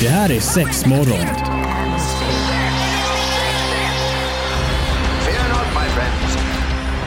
Det 0.00 0.08
här 0.08 0.30
är 0.30 0.40
sex 0.40 0.86
morgon. 0.86 1.26
Fear 5.24 5.48
not, 5.48 5.66
my 5.74 5.88
friends. 5.94 6.36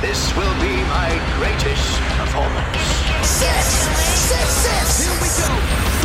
This 0.01 0.33
will 0.37 0.55
be 0.61 0.75
my 0.77 1.09
greatest 1.39 1.99
performance. 2.17 2.79
Six, 3.23 3.65
six, 4.29 4.47
six. 4.65 4.99
Here 5.03 5.17
we 5.21 5.27
go. 5.41 5.49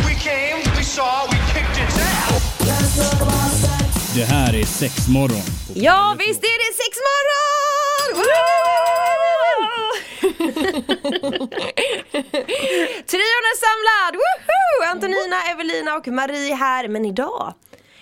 We 0.07 0.13
came, 0.15 0.57
we 0.77 0.83
saw, 0.83 1.27
we 1.31 1.37
kicked 1.53 1.77
its 1.83 1.97
ass. 1.97 2.43
Det 4.15 4.25
här 4.25 4.55
är 4.55 4.65
sex 4.65 5.07
morgon. 5.07 5.41
Ja, 5.73 6.15
visst 6.19 6.43
är 6.43 6.57
det 6.59 6.73
sex 6.83 6.97
morgon! 7.09 8.27
Trion 13.11 13.43
är 13.51 13.57
samlad! 13.65 14.15
Woohoo! 14.15 14.91
Antonina, 14.91 15.43
Evelina 15.51 15.95
och 15.95 16.07
Marie 16.07 16.55
här. 16.55 16.87
Men 16.87 17.05
idag, 17.05 17.53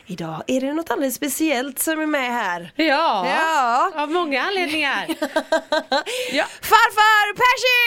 idag 0.06 0.44
är 0.48 0.62
det 0.62 0.74
något 0.74 0.92
alldeles 0.92 1.16
speciellt 1.16 1.80
som 1.80 2.00
är 2.02 2.06
med 2.06 2.32
här. 2.34 2.72
Ja, 2.76 3.28
Ja. 3.28 3.92
av 3.96 4.12
många 4.12 4.42
anledningar. 4.42 5.06
ja. 6.32 6.46
Farfar 6.62 7.34
Percy! 7.34 7.82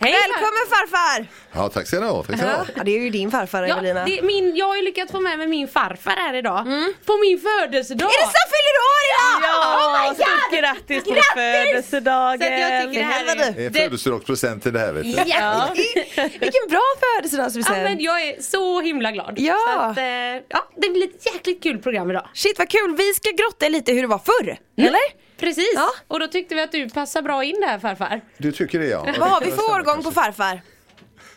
Hej, 0.00 0.12
Välkommen 0.12 0.66
farfar! 0.70 1.26
Ja, 1.62 1.68
tack 1.68 1.86
ska 1.86 2.00
ni 2.00 2.06
ha. 2.06 2.22
Tack 2.22 2.36
ska 2.36 2.46
ni 2.46 2.52
ha. 2.52 2.64
Ja, 2.76 2.82
det 2.84 2.90
är 2.90 3.00
ju 3.00 3.10
din 3.10 3.30
farfar 3.30 3.62
Ja, 3.62 3.76
Evelina. 3.76 4.04
det, 4.04 4.22
min, 4.22 4.56
jag 4.56 4.66
har 4.66 4.76
ju 4.76 4.82
lyckats 4.82 5.12
få 5.12 5.20
med 5.20 5.38
mig 5.38 5.46
min 5.46 5.68
farfar 5.68 6.10
här 6.16 6.34
idag. 6.34 6.64
På 7.06 7.16
min 7.18 7.40
födelsedag. 7.40 8.06
Är 8.06 8.20
det 8.20 8.32
som 8.38 8.46
fyller 8.54 8.76
år 8.90 9.02
idag? 9.08 9.60
oh 9.76 10.02
my 10.02 10.08
god! 10.08 10.16
stort 10.16 10.60
grattis 10.60 11.04
på 11.04 11.10
Grattis! 11.10 11.32
födelsedagen! 11.34 12.38
Så 12.40 12.46
att 12.54 12.60
jag 12.60 12.82
tycker 12.82 13.00
det 13.00 13.06
här 13.06 13.24
är... 13.24 13.52
Det 13.52 13.64
är 13.66 13.70
Det- 13.70 13.80
födelsedagspresent 13.80 14.62
till 14.62 14.72
det 14.72 14.78
här 14.78 14.92
vet 14.92 15.02
du. 15.04 15.10
Ja. 15.26 15.68
Vilken 16.40 16.66
bra 16.70 16.80
Ja, 16.80 17.06
födelsedagspresent. 17.16 17.82
men 17.82 18.00
jag 18.00 18.22
är 18.22 18.42
så 18.42 18.80
himla 18.80 19.12
glad. 19.12 19.34
Ja. 19.38 19.56
Så 19.74 19.80
att, 19.80 19.98
eh, 19.98 20.04
ja, 20.48 20.68
det 20.76 20.88
blir 20.90 21.04
ett 21.08 21.26
jäkligt 21.34 21.62
kul 21.62 21.78
program 21.78 22.10
idag. 22.10 22.28
Shit 22.34 22.58
vad 22.58 22.68
kul, 22.68 22.94
vi 22.98 23.14
ska 23.14 23.30
grotta 23.30 23.66
i 23.66 23.70
lite 23.70 23.92
hur 23.92 24.00
det 24.02 24.08
var 24.08 24.18
förr. 24.18 24.56
Eller? 24.78 25.30
Precis, 25.40 25.72
Ja. 25.74 25.88
och 26.08 26.20
då 26.20 26.26
tyckte 26.26 26.54
vi 26.54 26.60
att 26.62 26.72
du 26.72 26.88
passar 26.90 27.22
bra 27.22 27.44
in 27.44 27.60
där 27.60 27.78
farfar. 27.78 28.20
Du 28.38 28.52
tycker 28.52 28.78
det 28.78 28.86
ja. 28.86 29.06
Vad 29.18 29.28
har 29.28 29.40
vi 29.40 29.50
för 29.50 29.62
årgång 29.74 30.02
på 30.02 30.10
farfar? 30.10 30.60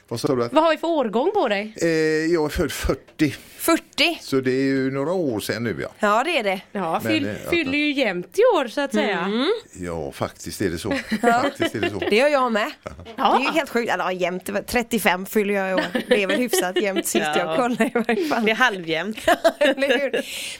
Vad 0.07 0.19
sa 0.19 0.27
du? 0.27 0.35
Vad 0.35 0.63
har 0.63 0.71
vi 0.71 0.77
för 0.77 0.87
årgång 0.87 1.31
på 1.33 1.47
dig? 1.47 1.73
Eh, 1.81 1.87
jag 2.33 2.45
är 2.45 2.49
född 2.49 2.71
40, 2.71 3.35
40. 3.57 4.17
så 4.21 4.35
det 4.41 4.51
är 4.51 4.63
ju 4.63 4.91
några 4.91 5.11
år 5.13 5.39
sedan 5.39 5.63
nu 5.63 5.77
ja. 5.81 5.87
Ja 5.99 6.23
det 6.23 6.37
är 6.39 6.43
det. 6.43 6.61
Ja, 6.71 6.99
Men, 7.03 7.11
fyll, 7.11 7.25
eh, 7.25 7.31
ja. 7.43 7.49
fyller 7.49 7.77
ju 7.77 7.91
jämnt 7.93 8.39
i 8.39 8.41
år 8.57 8.67
så 8.67 8.81
att 8.81 8.93
säga. 8.93 9.31
Ja, 9.73 10.11
faktiskt 10.11 10.61
är 10.61 10.69
det 10.69 10.77
så. 10.77 10.91
Faktiskt 11.21 11.75
är 11.75 11.81
det 11.81 11.89
så. 11.89 11.99
Det 11.99 12.15
gör 12.15 12.27
jag 12.27 12.51
med. 12.51 12.71
Ja. 13.15 13.37
Det 13.37 13.43
är 13.45 13.47
ju 13.47 13.51
helt 13.53 13.69
sjukt. 13.69 13.91
Eller 13.91 14.39
det 14.45 14.51
var 14.51 14.61
35 14.61 15.25
fyller 15.25 15.53
jag 15.53 15.71
i 15.71 15.73
år. 15.73 15.85
Det 16.07 16.23
är 16.23 16.27
väl 16.27 16.37
hyfsat 16.37 16.81
jämnt 16.81 17.05
sist 17.07 17.25
Ja. 17.35 17.37
jag 17.37 17.57
kollade 17.57 17.85
i 17.85 17.91
varje 17.93 18.25
fall. 18.27 18.45
Det 18.45 18.51
är 18.51 18.55
halvjämnt. 18.55 19.17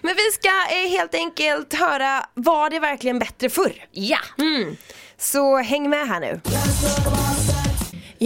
Men 0.02 0.16
vi 0.16 0.32
ska 0.34 0.50
eh, 0.50 0.90
helt 0.90 1.16
enkelt 1.16 1.74
höra, 1.74 2.26
var 2.34 2.70
det 2.70 2.80
verkligen 2.80 3.20
bättre 3.20 3.50
förr? 3.50 3.86
Ja. 3.92 4.20
Så 5.18 5.58
häng 5.58 5.90
med 5.90 6.08
här 6.08 6.20
nu. 6.20 6.40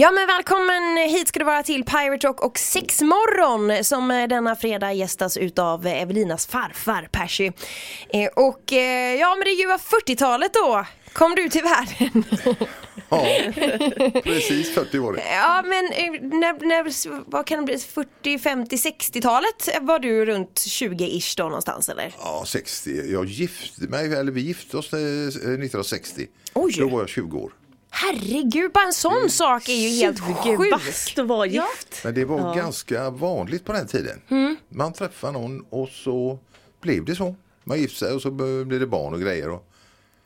Ja 0.00 0.10
men 0.10 0.26
välkommen 0.26 0.96
hit 0.96 1.28
ska 1.28 1.38
du 1.38 1.44
vara 1.44 1.62
till 1.62 1.84
Pirate 1.84 2.26
Rock 2.26 2.40
och 2.40 2.58
Sexmorgon 2.58 3.84
som 3.84 4.10
eh, 4.10 4.28
denna 4.28 4.56
fredag 4.56 4.92
gästas 4.92 5.36
utav 5.36 5.86
Evelinas 5.86 6.46
farfar 6.46 7.08
Percy. 7.12 7.50
Eh, 8.12 8.28
Och 8.36 8.72
eh, 8.72 9.14
ja 9.14 9.34
men 9.34 9.44
det 9.44 9.50
ljuva 9.50 9.76
40-talet 9.76 10.54
då 10.54 10.86
kom 11.12 11.34
du 11.34 11.48
till 11.48 11.62
världen. 11.62 12.24
Ja, 13.10 13.26
precis 14.24 14.74
40 14.74 14.98
år. 14.98 15.20
ja 15.32 15.62
men 15.64 15.84
när, 16.40 16.66
när, 16.66 17.30
vad 17.30 17.46
kan 17.46 17.58
det 17.58 17.64
bli, 17.64 17.78
40, 17.78 18.38
50, 18.38 18.76
60-talet 18.76 19.68
var 19.80 19.98
du 19.98 20.24
runt 20.26 20.54
20-ish 20.68 21.34
då 21.36 21.44
någonstans 21.44 21.88
eller? 21.88 22.14
Ja, 22.18 22.44
60. 22.46 22.90
Jag 23.12 23.24
gifte 23.24 23.82
mig, 23.82 24.14
eller 24.14 24.32
vi 24.32 24.40
gifte 24.40 24.76
oss 24.76 24.92
eh, 24.92 24.98
1960. 24.98 26.26
Oj. 26.54 26.74
Då 26.78 26.88
var 26.88 27.00
jag 27.00 27.08
20 27.08 27.38
år. 27.38 27.52
Herregud, 27.90 28.72
bara 28.72 28.86
en 28.86 28.92
sån 28.92 29.30
sak 29.30 29.68
är 29.68 29.72
ju 29.74 29.88
helt 29.88 30.20
sjuk. 30.20 30.70
Bast 30.70 31.18
att 31.18 31.26
vara 31.26 31.46
gift. 31.46 32.00
Men 32.04 32.14
det 32.14 32.24
var 32.24 32.56
ganska 32.56 33.10
vanligt 33.10 33.64
på 33.64 33.72
den 33.72 33.86
tiden. 33.86 34.20
Man 34.68 34.92
träffade 34.92 35.32
någon 35.32 35.60
och 35.70 35.88
så 35.88 36.38
blev 36.80 37.04
det 37.04 37.14
så. 37.16 37.34
Man 37.64 37.78
gifte 37.80 37.98
sig 37.98 38.12
och 38.12 38.22
så 38.22 38.30
blev 38.30 38.80
det 38.80 38.86
barn 38.86 39.14
och 39.14 39.20
grejer. 39.20 39.50
Och, 39.50 39.68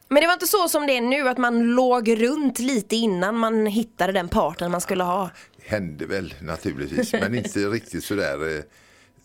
Men 0.09 0.21
det 0.21 0.27
var 0.27 0.34
inte 0.34 0.47
så 0.47 0.69
som 0.69 0.87
det 0.87 0.97
är 0.97 1.01
nu 1.01 1.28
att 1.28 1.39
man 1.39 1.62
låg 1.75 2.22
runt 2.22 2.59
lite 2.59 2.97
innan 2.97 3.37
man 3.39 3.67
hittade 3.67 4.12
den 4.12 4.28
partner 4.28 4.69
man 4.69 4.81
skulle 4.81 5.05
ha. 5.05 5.31
hände 5.65 6.06
väl 6.06 6.34
naturligtvis, 6.41 7.12
men 7.21 7.34
inte 7.34 7.59
riktigt 7.59 8.05
sådär 8.05 8.56
eh, 8.56 8.62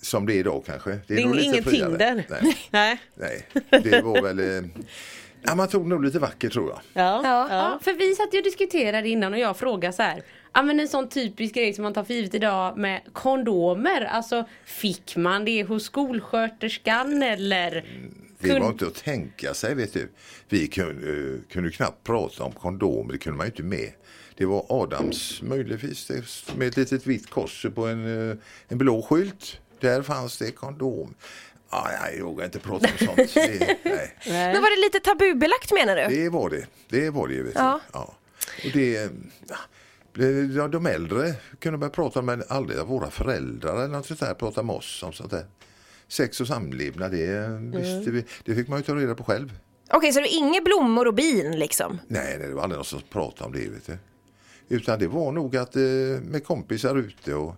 som 0.01 0.25
det 0.25 0.33
är 0.33 0.37
idag 0.39 0.63
kanske. 0.65 0.89
Det 0.89 1.01
Det 1.07 1.21
är 1.21 1.25
nog 1.25 1.35
lite 1.35 1.47
ingen 1.47 1.63
friare. 1.63 1.89
Tinder. 1.89 2.25
Nej, 2.29 2.57
Nej. 2.71 2.99
nej, 3.15 3.81
det 3.83 4.01
var 4.01 4.21
väl... 4.21 4.39
Eh, 4.39 4.69
ja, 5.43 5.55
man 5.55 5.67
tog 5.67 5.87
nog 5.87 6.03
lite 6.03 6.19
vackert 6.19 6.53
tror 6.53 6.69
jag. 6.69 6.79
Ja. 6.93 7.21
Ja. 7.23 7.47
Ja, 7.49 7.79
för 7.81 7.93
vi 7.93 8.15
satt 8.15 8.33
ju 8.33 8.37
och 8.37 8.43
diskuterade 8.43 9.09
innan 9.09 9.33
och 9.33 9.39
jag 9.39 9.57
frågade 9.57 9.93
så 9.93 10.03
här. 10.03 10.21
Ja 10.53 10.61
men 10.61 10.79
en 10.79 10.87
sån 10.87 11.09
typisk 11.09 11.55
grej 11.55 11.73
som 11.73 11.83
man 11.83 11.93
tar 11.93 12.03
för 12.03 12.13
givet 12.13 12.33
idag 12.33 12.77
med 12.77 13.01
kondomer. 13.13 14.01
Alltså 14.01 14.45
fick 14.65 15.15
man 15.15 15.45
det 15.45 15.63
hos 15.63 15.83
skolsköterskan 15.83 17.23
eller? 17.23 17.71
Det 18.39 18.49
Kun- 18.49 18.61
var 18.61 18.69
inte 18.69 18.87
att 18.87 18.95
tänka 18.95 19.53
sig 19.53 19.75
vet 19.75 19.93
du. 19.93 20.09
Vi 20.49 20.67
kunde, 20.67 21.07
eh, 21.33 21.39
kunde 21.51 21.71
knappt 21.71 22.03
prata 22.03 22.43
om 22.43 22.51
kondomer, 22.51 23.11
det 23.13 23.17
kunde 23.17 23.37
man 23.37 23.45
ju 23.45 23.51
inte 23.51 23.63
med. 23.63 23.91
Det 24.37 24.45
var 24.45 24.65
Adams 24.69 25.41
möjligtvis 25.41 26.07
det, 26.07 26.23
med 26.57 26.67
ett 26.67 26.77
litet 26.77 27.07
vitt 27.07 27.29
kors 27.29 27.65
på 27.75 27.85
en, 27.87 28.29
eh, 28.31 28.37
en 28.67 28.77
blå 28.77 29.01
skylt. 29.01 29.59
Där 29.79 30.01
fanns 30.01 30.37
det 30.37 30.51
kondom. 30.51 31.13
Ah, 31.69 31.89
jag 32.17 32.25
vågar 32.25 32.45
inte 32.45 32.59
prata 32.59 32.87
om 32.99 33.05
sånt. 33.07 33.33
Det, 33.33 33.77
nej. 33.83 34.15
Men 34.25 34.61
var 34.61 34.75
det 34.77 34.85
lite 34.85 34.99
tabubelagt 34.99 35.71
menar 35.73 35.95
du? 35.95 36.15
Det 36.23 36.29
var 36.29 36.49
det. 36.49 36.65
Det 36.89 37.09
var 37.09 37.27
det. 37.27 37.43
Du. 37.43 37.51
Ja. 37.55 37.79
Ja. 37.93 38.15
Och 38.65 38.71
det, 38.73 39.09
ja, 40.55 40.67
de- 40.67 40.85
äldre 40.85 41.33
kunde 41.59 41.77
börja 41.77 41.89
prata 41.89 42.21
med 42.21 42.43
aldrig 42.49 42.79
våra 42.85 43.09
föräldrar 43.11 43.75
eller 43.75 43.87
något 43.87 44.05
sånt 44.05 44.19
där, 44.19 44.33
prata 44.33 44.63
med 44.63 44.75
oss 44.75 45.03
om 45.03 45.13
sånt 45.13 45.31
där. 45.31 45.45
Sex 46.07 46.41
och 46.41 46.47
samlevnad, 46.47 47.11
det, 47.11 47.47
visste 47.79 48.11
vi, 48.11 48.25
det 48.45 48.55
fick 48.55 48.67
man 48.67 48.79
ju 48.79 48.83
ta 48.83 48.95
reda 48.95 49.15
på 49.15 49.23
själv. 49.23 49.59
Okej, 49.89 50.13
så 50.13 50.19
det 50.19 50.33
är 50.33 50.37
inga 50.37 50.61
blommor 50.61 51.07
och 51.07 51.13
bin 51.13 51.59
liksom? 51.59 51.99
Nej, 52.07 52.35
nej, 52.39 52.47
det 52.47 52.53
var 52.53 52.63
aldrig 52.63 52.77
någon 52.77 52.85
som 52.85 53.01
pratade 53.09 53.45
om 53.45 53.51
det. 53.53 53.69
Vet 53.69 53.85
du. 53.87 53.97
Utan 54.75 54.99
det 54.99 55.07
var 55.07 55.31
nog 55.31 55.57
att 55.57 55.75
eh, 55.75 55.81
med 56.21 56.43
kompisar 56.45 56.95
ute 56.95 57.33
och 57.33 57.55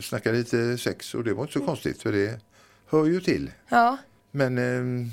snacka 0.00 0.32
lite 0.32 0.78
sex 0.78 1.14
och 1.14 1.24
det 1.24 1.34
var 1.34 1.42
inte 1.42 1.52
så 1.52 1.60
konstigt 1.66 2.02
för 2.02 2.12
det 2.12 2.40
hör 2.90 3.04
ju 3.06 3.20
till. 3.20 3.50
Ja. 3.68 3.96
Men 4.30 4.58
eh, 4.58 5.06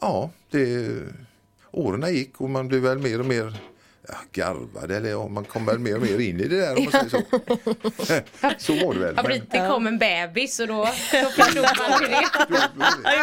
ja, 0.00 0.30
det, 0.50 0.88
åren 1.70 2.14
gick 2.14 2.40
och 2.40 2.50
man 2.50 2.68
blev 2.68 2.80
väl 2.80 2.98
mer 2.98 3.20
och 3.20 3.26
mer 3.26 3.56
ja, 4.08 4.14
garvad 4.32 4.90
eller 4.90 5.10
ja, 5.10 5.28
man 5.28 5.44
kom 5.44 5.66
väl 5.66 5.78
mer 5.78 5.94
och 5.96 6.02
mer 6.02 6.18
in 6.18 6.40
i 6.40 6.48
det 6.48 6.60
där 6.60 6.78
om 6.78 6.84
man 6.84 6.92
säger 6.92 7.08
så. 7.08 7.22
så 8.58 8.86
var 8.86 8.94
det 8.94 9.00
väl. 9.00 9.14
Ja, 9.16 9.22
Men, 9.28 9.40
det 9.50 9.68
kom 9.68 9.86
en 9.86 9.98
bebis 9.98 10.60
och 10.60 10.66
då, 10.68 10.74
då 11.12 11.30
förstod 11.42 11.62
man 11.64 11.92
hur 12.00 12.08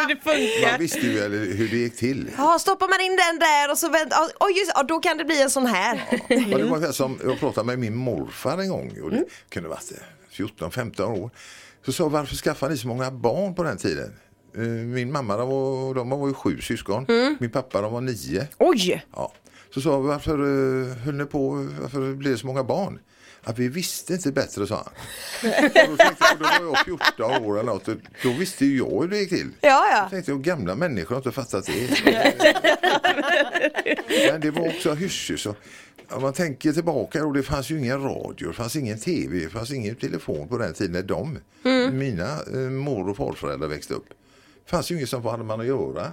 det 0.08 0.16
funkar. 0.22 0.70
man 0.70 0.80
visste 0.80 0.98
ju 1.00 1.20
väl 1.20 1.32
hur 1.32 1.68
det 1.68 1.76
gick 1.76 1.96
till. 1.96 2.30
Ja, 2.36 2.58
stoppar 2.58 2.88
man 2.88 3.00
in 3.00 3.16
den 3.16 3.38
där 3.38 3.70
och 3.70 3.78
så 3.78 3.88
väntar, 3.88 4.18
oj 4.40 4.58
just 4.58 4.72
ja, 4.74 4.82
då 4.82 5.00
kan 5.00 5.16
det 5.18 5.24
bli 5.24 5.42
en 5.42 5.50
sån 5.50 5.66
här. 5.66 6.04
Ja, 6.28 6.58
det 6.58 6.64
var 6.64 6.92
som 6.92 7.18
jag 7.24 7.40
pratade 7.40 7.66
med 7.66 7.78
min 7.78 7.94
morfar 7.94 8.58
en 8.58 8.68
gång 8.68 9.00
och 9.02 9.10
det 9.10 9.16
Mm. 9.16 9.28
kunde 9.48 9.68
varit 9.68 9.92
eh, 9.92 10.36
14-15 10.44 11.02
år. 11.02 11.30
Så 11.86 11.92
sa 11.92 12.08
varför 12.08 12.36
skaffade 12.36 12.72
ni 12.72 12.78
så 12.78 12.88
många 12.88 13.10
barn 13.10 13.54
på 13.54 13.62
den 13.62 13.76
tiden? 13.76 14.12
Eh, 14.56 14.62
Min 14.62 15.12
mamma 15.12 15.36
de 15.36 15.48
var, 15.48 15.94
de 15.94 16.10
var 16.10 16.28
ju 16.28 16.34
sju 16.34 16.60
syskon, 16.60 17.04
Mm. 17.08 17.36
min 17.40 17.50
pappa 17.50 17.80
de 17.80 17.92
var 17.92 18.00
nio. 18.00 18.46
Oj! 18.58 19.04
Ja. 19.16 19.32
Så 19.74 19.80
sa 19.80 19.98
varför 19.98 20.40
uh, 20.40 20.92
höll 20.94 21.14
ni 21.14 21.24
på, 21.24 21.48
varför 21.80 22.14
blev 22.14 22.32
det 22.32 22.38
så 22.38 22.46
många 22.46 22.64
barn? 22.64 22.98
Att 23.48 23.58
vi 23.58 23.68
visste 23.68 24.12
inte 24.12 24.32
bättre, 24.32 24.66
sa 24.66 24.74
han. 24.74 24.92
och 25.90 25.90
då, 25.90 25.96
tänkte 25.96 26.24
jag, 26.30 26.38
då 26.38 26.44
var 26.44 26.76
jag 26.76 26.84
14 26.84 27.44
år 27.44 27.58
eller 27.60 27.72
något 27.72 27.88
och 27.88 27.94
då 28.22 28.32
visste 28.32 28.66
ju 28.66 28.78
jag 28.78 29.02
hur 29.02 29.08
det 29.08 29.18
gick 29.18 29.28
till. 29.28 29.50
Ja, 29.60 29.88
ja. 29.90 30.02
Då 30.02 30.10
tänkte 30.10 30.30
jag, 30.30 30.42
gamla 30.42 30.74
människor 30.74 31.14
har 31.14 31.16
inte 31.16 31.32
fattat 31.32 31.66
det. 31.66 32.02
Men 34.32 34.40
det 34.40 34.50
var 34.50 34.68
också 34.68 34.94
hysch 34.94 35.32
så 35.38 35.54
Om 36.08 36.22
man 36.22 36.32
tänker 36.32 36.72
tillbaka 36.72 37.24
och 37.24 37.34
det 37.34 37.42
fanns 37.42 37.70
ju 37.70 37.78
ingen 37.78 38.02
radio, 38.02 38.48
det 38.48 38.54
fanns 38.54 38.76
ingen 38.76 38.98
tv, 38.98 39.38
det 39.38 39.48
fanns 39.48 39.70
ingen 39.70 39.94
telefon 39.94 40.48
på 40.48 40.58
den 40.58 40.74
tiden 40.74 40.92
när 40.92 41.02
de, 41.02 41.38
mina 41.92 42.38
eh, 42.52 42.58
mor 42.58 43.08
och 43.08 43.16
farföräldrar 43.16 43.68
växte 43.68 43.94
upp. 43.94 44.08
Det 44.64 44.70
fanns 44.70 44.90
ju 44.90 44.96
inget 44.96 45.08
som 45.08 45.24
hade 45.24 45.44
man 45.44 45.60
att 45.60 45.66
göra. 45.66 46.12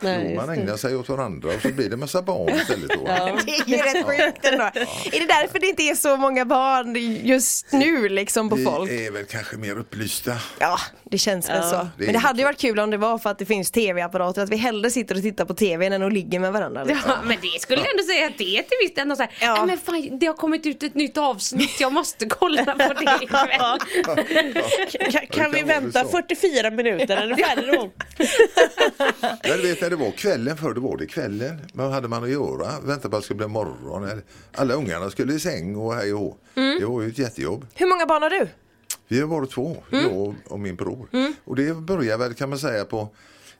Nej, 0.00 0.26
Jo, 0.30 0.36
man 0.36 0.50
ägnar 0.50 0.76
sig 0.76 0.96
åt 0.96 1.08
varandra 1.08 1.48
och 1.48 1.62
så 1.62 1.68
blir 1.68 1.90
det 1.90 1.96
massa 1.96 2.22
barn 2.22 2.48
istället. 2.54 2.90
Då. 2.90 3.04
Det 3.46 3.52
är 3.52 3.68
ju 3.68 3.76
rätt 3.76 4.06
sjukt 4.06 4.44
ändå. 4.46 4.64
Är 4.64 5.20
det 5.20 5.26
därför 5.26 5.58
det 5.58 5.66
inte 5.66 5.82
är 5.82 5.94
så 5.94 6.16
många 6.16 6.44
barn 6.44 6.96
just 7.22 7.72
nu 7.72 8.08
liksom 8.08 8.50
på 8.50 8.56
folk? 8.56 8.90
Vi 8.90 9.06
är 9.06 9.10
väl 9.10 9.24
kanske 9.24 9.56
mer 9.56 9.78
upplysta. 9.78 10.32
Ja, 10.58 10.78
det 11.04 11.18
känns 11.18 11.48
väl 11.48 11.56
Ja, 11.62 11.70
så. 11.70 11.76
det 11.98 12.04
Men 12.04 12.12
det 12.12 12.18
hade 12.18 12.38
ju 12.38 12.44
varit 12.44 12.58
kul 12.60 12.78
om 12.80 12.90
det 12.90 12.96
var 12.96 13.18
för 13.18 13.30
att 13.30 13.38
det 13.38 13.46
finns 13.46 13.70
tv-apparater, 13.70 14.42
att 14.42 14.50
vi 14.50 14.56
hellre 14.56 14.90
sitter 14.90 15.14
och 15.14 15.22
tittar 15.22 15.44
på 15.44 15.54
tv 15.54 15.86
än 15.86 16.02
att 16.02 16.12
ligga 16.12 16.40
med 16.40 16.52
varandra. 16.52 16.84
Liksom. 16.84 17.10
Ja, 17.10 17.16
men 17.24 17.36
det 17.42 17.60
skulle 17.60 17.80
jag 17.80 17.90
ändå 17.90 18.02
säga 18.02 18.26
att 18.26 18.38
det 18.38 18.58
är 18.58 18.62
till 18.62 19.16
så 19.16 19.22
här, 19.22 19.30
Ja. 19.40 19.54
"Nej, 19.54 19.66
men 19.66 19.78
fan, 19.78 20.18
det 20.18 20.26
har 20.26 20.34
kommit 20.34 20.66
ut 20.66 20.82
ett 20.82 20.94
nytt 20.94 21.18
avsnitt, 21.18 21.80
jag 21.80 21.92
måste 21.92 22.26
kolla 22.26 22.64
på 22.64 22.92
det 22.92 23.18
ikväll. 23.22 23.78
Kan, 25.12 25.26
kan 25.26 25.52
vi 25.52 25.62
vänta 25.62 26.02
så. 26.04 26.08
44 26.08 26.70
minuter? 26.70 27.16
Är 27.16 27.26
du 27.26 27.36
färdig 27.36 27.64
då? 27.72 27.90
Ja, 29.42 29.56
du 29.56 29.62
vet 29.62 29.82
när 29.84 29.90
det 29.90 29.96
var 29.96 30.10
kvällen 30.10 30.56
förr, 30.56 30.74
då 30.74 30.80
var 30.80 30.96
det 30.96 31.06
kvällen. 31.06 31.60
Vad 31.72 31.90
hade 31.92 32.08
man 32.08 32.24
att 32.24 32.30
göra? 32.30 32.80
Vänta 32.84 33.08
på 33.08 33.16
att 33.16 33.22
det 33.22 33.24
skulle 33.24 33.36
bli 33.38 33.46
morgon. 33.46 34.22
Alla 34.52 34.74
ungarna 34.74 35.10
skulle 35.10 35.34
i 35.34 35.38
säng 35.40 35.76
och 35.76 35.94
hej 35.94 36.12
och 36.14 36.20
hå. 36.20 36.36
Mm. 36.54 36.80
Det 36.80 36.86
var 36.86 37.02
ju 37.02 37.08
ett 37.08 37.18
jättejobb. 37.18 37.66
Hur 37.74 37.86
många 37.86 38.06
barn 38.06 38.22
har 38.22 38.30
du? 38.30 38.48
Vi 39.08 39.20
har 39.20 39.26
varit 39.26 39.50
två, 39.50 39.76
Mm. 39.92 40.04
jag 40.04 40.34
och- 40.48 40.60
min 40.60 40.76
bror. 40.76 41.08
Och 41.44 41.56
det 41.56 41.74
började 41.74 42.24
väl 42.24 42.34
kan 42.34 42.48
man 42.48 42.58
säga 42.58 42.84
på 42.84 43.08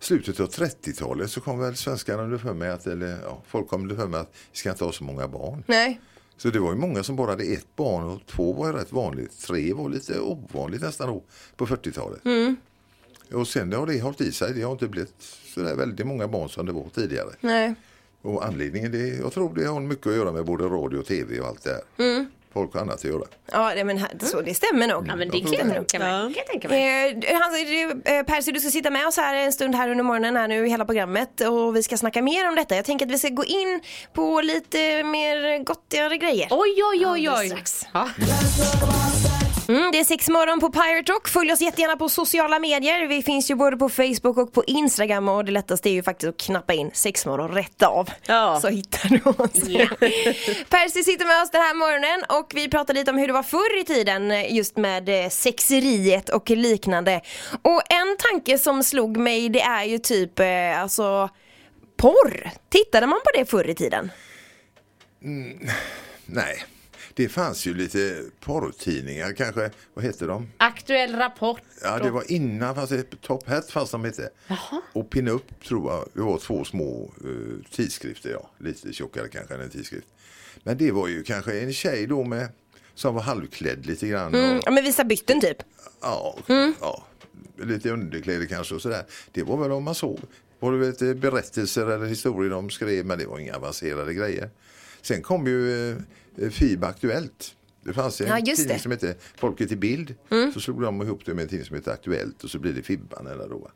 slutet 0.00 0.40
av 0.40 0.46
30-talet 0.46 1.30
så 1.30 1.40
kom 1.40 1.58
väl 1.58 1.76
svenskarna 1.76 2.22
underfund 2.22 2.58
med 2.58 2.74
att, 2.74 2.86
eller 2.86 3.18
ja, 3.24 3.42
folk 3.48 3.68
kom 3.68 3.82
underfund 3.82 4.10
med 4.10 4.20
att 4.20 4.30
vi 4.52 4.58
ska 4.58 4.70
inte 4.70 4.84
ha 4.84 4.92
så 4.92 5.04
många 5.04 5.28
barn. 5.28 5.62
Nej. 5.66 6.00
Så 6.36 6.48
det 6.50 6.58
var 6.58 6.70
ju 6.72 6.78
många 6.78 7.02
som 7.02 7.16
bara 7.16 7.30
hade 7.30 7.44
ett 7.44 7.76
barn 7.76 8.04
och 8.04 8.20
två 8.26 8.52
var 8.52 8.72
rätt 8.72 8.92
vanligt. 8.92 9.40
Tre 9.46 9.72
var 9.72 9.88
lite 9.88 10.20
ovanligt 10.20 10.80
nästan 10.82 11.08
då 11.08 11.22
på 11.56 11.66
40-talet. 11.66 12.24
Mm. 12.24 12.56
Och 13.32 13.48
sen 13.48 13.72
har 13.72 13.86
det 13.86 14.00
hållit 14.00 14.20
i 14.20 14.32
sig. 14.32 14.54
Det 14.54 14.62
har 14.62 14.72
inte 14.72 14.88
blivit 14.88 15.14
sådär 15.54 15.74
väldigt 15.74 16.06
många 16.06 16.28
barn 16.28 16.48
som 16.48 16.66
det 16.66 16.72
var 16.72 16.84
tidigare. 16.94 17.30
Nej. 17.40 17.74
Och 18.22 18.44
anledningen, 18.46 18.92
det, 18.92 19.08
jag 19.08 19.32
tror 19.32 19.54
det 19.54 19.64
har 19.64 19.80
mycket 19.80 20.06
att 20.06 20.14
göra 20.14 20.32
med 20.32 20.44
både 20.44 20.64
radio 20.64 20.98
och 20.98 21.06
tv 21.06 21.40
och 21.40 21.46
allt 21.46 21.64
det 21.64 21.70
här. 21.70 22.06
Mm. 22.06 22.26
Folk 22.52 22.74
har 22.74 22.80
annat 22.80 22.94
att 22.94 23.04
göra. 23.04 23.22
Ja, 23.52 23.74
det, 23.74 23.84
men 23.84 24.00
så, 24.20 24.40
det 24.40 24.54
stämmer 24.54 24.86
nog. 24.86 25.08
Ja 25.08 25.16
men 25.16 25.30
det 25.30 25.40
kan 25.40 25.52
jag 25.52 25.66
det. 25.66 25.74
tänka 25.74 25.98
mig. 25.98 26.08
Ja. 26.08 26.20
Kan 26.20 26.34
jag 26.36 26.46
tänka 26.46 26.68
mig. 26.68 27.10
Eh, 27.10 27.40
Hans, 27.40 27.56
eh, 28.04 28.22
Percy, 28.22 28.52
du 28.52 28.60
ska 28.60 28.70
sitta 28.70 28.90
med 28.90 29.06
oss 29.06 29.16
här 29.16 29.34
en 29.34 29.52
stund 29.52 29.74
här 29.74 29.90
under 29.90 30.04
morgonen 30.04 30.36
här 30.36 30.48
nu 30.48 30.66
i 30.66 30.70
hela 30.70 30.84
programmet 30.84 31.40
och 31.40 31.76
vi 31.76 31.82
ska 31.82 31.96
snacka 31.96 32.22
mer 32.22 32.48
om 32.48 32.54
detta. 32.54 32.76
Jag 32.76 32.84
tänker 32.84 33.06
att 33.06 33.12
vi 33.12 33.18
ska 33.18 33.28
gå 33.28 33.44
in 33.44 33.80
på 34.12 34.40
lite 34.40 35.04
mer 35.04 35.64
gottigare 35.64 36.16
grejer. 36.16 36.48
Oj 36.50 36.82
oj 36.92 37.06
oj 37.06 37.30
oj. 37.30 37.62
Ja. 37.92 38.08
Mm, 39.68 39.92
det 39.92 40.00
är 40.00 40.04
sex 40.04 40.28
morgon 40.28 40.60
på 40.60 40.70
Pirate 40.70 41.12
Rock. 41.12 41.28
Följ 41.28 41.52
oss 41.52 41.60
jättegärna 41.60 41.96
på 41.96 42.08
sociala 42.08 42.58
medier. 42.58 43.06
Vi 43.06 43.22
finns 43.22 43.50
ju 43.50 43.54
både 43.54 43.76
på 43.76 43.88
Facebook 43.88 44.36
och 44.36 44.52
på 44.52 44.64
Instagram 44.64 45.28
och 45.28 45.44
det 45.44 45.52
lättaste 45.52 45.90
är 45.90 45.92
ju 45.92 46.02
faktiskt 46.02 46.30
att 46.30 46.36
knappa 46.36 46.72
in 46.72 46.90
sexmorgon 46.92 47.50
rätt 47.50 47.82
av. 47.82 48.10
Ja. 48.26 48.58
Så 48.60 48.68
hittar 48.68 49.08
du 49.08 49.30
oss. 49.30 49.52
Percy 50.68 51.02
sitter 51.02 51.26
med 51.26 51.42
oss 51.42 51.50
den 51.50 51.60
här 51.60 51.74
morgonen 51.74 52.24
och 52.28 52.52
vi 52.54 52.68
pratar 52.68 52.94
lite 52.94 53.10
om 53.10 53.18
hur 53.18 53.26
det 53.26 53.32
var 53.32 53.42
förr 53.42 53.80
i 53.80 53.84
tiden 53.84 54.54
just 54.54 54.76
med 54.76 55.24
eh, 55.24 55.28
sexeriet 55.28 56.28
och 56.28 56.50
liknande. 56.50 57.20
Och 57.62 57.82
en 57.92 58.16
tanke 58.18 58.58
som 58.58 58.84
slog 58.84 59.16
mig 59.16 59.48
det 59.48 59.60
är 59.60 59.84
ju 59.84 59.98
typ 59.98 60.40
eh, 60.40 60.82
alltså 60.82 61.28
porr. 61.96 62.50
Tittade 62.68 63.06
man 63.06 63.18
på 63.24 63.38
det 63.38 63.50
förr 63.50 63.70
i 63.70 63.74
tiden? 63.74 64.10
Nej, 66.26 66.64
det 67.14 67.28
fanns 67.28 67.66
ju 67.66 67.74
lite 67.74 68.22
porrtidningar 68.40 69.32
kanske. 69.32 69.70
Vad 69.94 70.04
heter 70.04 70.26
de? 70.28 70.48
Aktuell 70.56 71.14
rapport. 71.16 71.60
Ja, 71.82 71.98
det 71.98 72.10
var 72.10 72.32
innan 72.32 72.74
fanns 72.74 72.90
det 72.90 73.20
Top 73.20 73.48
Hat 73.48 73.70
fanns 73.70 73.90
de 73.90 74.06
inte. 74.06 74.30
Och 74.92 75.10
Pin-Up 75.10 75.64
tror 75.68 75.92
jag, 75.92 76.08
det 76.12 76.20
var 76.20 76.38
två 76.38 76.64
små 76.64 77.12
eh, 77.24 77.70
tidskrifter, 77.70 78.30
ja. 78.30 78.50
Lite 78.58 78.92
tjockare 78.92 79.28
kanske 79.28 79.54
än 79.54 79.60
en 79.60 79.70
tidskrift. 79.70 80.06
Men 80.62 80.78
det 80.78 80.92
var 80.92 81.08
ju 81.08 81.22
kanske 81.22 81.60
en 81.60 81.72
tjej 81.72 82.06
då 82.06 82.24
med 82.24 82.48
som 82.94 83.14
var 83.14 83.22
halvklädd 83.22 83.86
lite 83.86 84.08
grann. 84.08 84.34
Mm, 84.34 84.56
Och, 84.56 84.62
ja, 84.66 84.70
men 84.70 84.84
visa 84.84 85.04
bytten 85.04 85.40
typ. 85.40 85.56
ja, 86.00 86.38
ja, 86.80 87.04
lite 87.58 87.90
underkläder 87.90 88.46
kanske 88.46 88.74
och 88.74 88.82
sådär. 88.82 89.04
Det 89.32 89.42
var 89.42 89.56
väl 89.56 89.72
om 89.72 89.84
man 89.84 89.94
såg. 89.94 90.20
Var 90.60 90.72
det 90.72 91.14
berättelser 91.14 91.86
eller 91.86 92.06
historier 92.06 92.50
de 92.50 92.70
skrev 92.70 93.06
men 93.06 93.18
det 93.18 93.26
var 93.26 93.38
inga 93.38 93.56
avancerade 93.56 94.14
grejer. 94.14 94.50
Sen 95.04 95.22
kom 95.22 95.46
ju 95.46 95.90
eh, 95.90 96.50
FIB 96.50 96.84
Aktuellt. 96.84 97.54
Det 97.82 97.92
fanns 97.92 98.20
en 98.20 98.26
Ja, 98.26 98.36
tidning 98.36 98.54
det. 98.56 98.64
Mm. 98.70 98.78
som 98.80 98.90
hette 98.90 99.14
Folket 99.36 99.72
i 99.72 99.76
bild. 99.76 100.14
Så 100.54 100.60
slog 100.60 100.82
de 100.82 101.02
ihop 101.02 101.20
det 101.26 101.34
med 101.34 101.42
en 101.42 101.48
tidning 101.48 101.66
som 101.66 101.76
hette 101.76 101.92
Aktuellt 101.92 102.44
och 102.44 102.50
så 102.50 102.58
blir 102.58 102.72
det 102.72 102.82
Fibban 102.82 103.26
eller 103.26 103.48
då. 103.48 103.70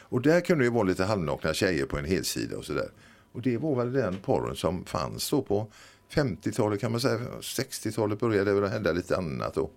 Och 0.00 0.22
där 0.22 0.40
kunde 0.40 0.64
det 0.64 0.70
vara 0.70 0.82
lite 0.82 1.04
halvnakna 1.04 1.54
tjejer 1.54 1.86
på 1.86 1.98
en 1.98 2.04
helsida 2.04 2.56
och 2.56 2.64
sådär. 2.64 2.88
Och 3.32 3.42
det 3.42 3.56
var 3.58 3.76
väl 3.76 3.92
den 3.92 4.16
porren 4.16 4.56
som 4.56 4.84
fanns 4.84 5.30
då 5.30 5.42
på 5.42 5.66
50-talet 6.12 6.80
kan 6.80 6.92
man 6.92 7.00
säga. 7.00 7.20
60-talet 7.40 8.20
började 8.20 8.54
väl 8.54 8.70
hända 8.70 8.92
lite 8.92 9.16
annat 9.16 9.54
då. 9.54 9.70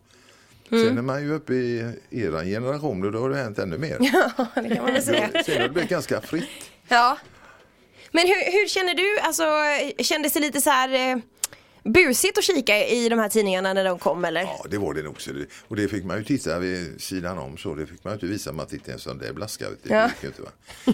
Mm. 0.72 0.88
Sen 0.88 0.98
är 0.98 1.02
man 1.02 1.24
ju 1.24 1.34
uppe 1.34 1.54
i 1.54 1.94
eran 2.12 2.46
generation 2.46 3.06
och 3.06 3.12
då 3.12 3.20
har 3.20 3.30
det 3.30 3.36
hänt 3.38 3.60
ännu 3.60 3.78
mer. 3.78 3.98
Det 4.62 4.76
kan 4.76 4.84
man 4.84 4.94
väl 4.94 5.04
säga. 5.04 5.44
Sen 5.46 5.56
har 5.58 5.64
det 5.68 5.70
blivit 5.74 5.90
ganska 5.90 6.22
fritt. 6.22 6.72
Ja. 6.88 7.18
Men 8.16 8.28
hur, 8.28 8.52
hur 8.52 8.68
känner 8.68 8.94
du? 8.96 9.20
Alltså, 9.20 9.44
kändes 10.04 10.34
det 10.34 10.40
lite 10.40 10.62
så 10.62 10.70
här 10.70 11.12
eh, 11.12 11.18
busigt 11.84 12.38
att 12.38 12.44
kika 12.44 12.88
i 12.88 13.10
de 13.10 13.20
här 13.20 13.30
tidningarna 13.30 13.74
när 13.74 13.84
de 13.84 14.00
kom 14.00 14.26
eller? 14.26 14.42
Ja, 14.42 14.66
det 14.70 14.78
var 14.78 14.94
det 14.94 15.04
nog. 15.04 15.18
Och 15.68 15.76
det 15.76 15.88
fick 15.88 16.04
man 16.06 16.18
ju 16.18 16.24
titta 16.24 16.60
vid 16.60 17.02
sidan 17.02 17.38
om 17.38 17.58
så. 17.58 17.76
Det 17.76 17.86
fick 17.86 18.04
man 18.04 18.12
ju 18.12 18.16
inte 18.16 18.26
visa 18.26 18.52
man 18.52 18.68
tittade 18.68 18.94
en 18.94 19.00
sån 19.00 19.18
där 19.18 19.34
blaska. 19.34 19.70
vet. 19.70 19.80
Ja. 19.84 20.10
Inte, 20.24 20.42
va? 20.42 20.50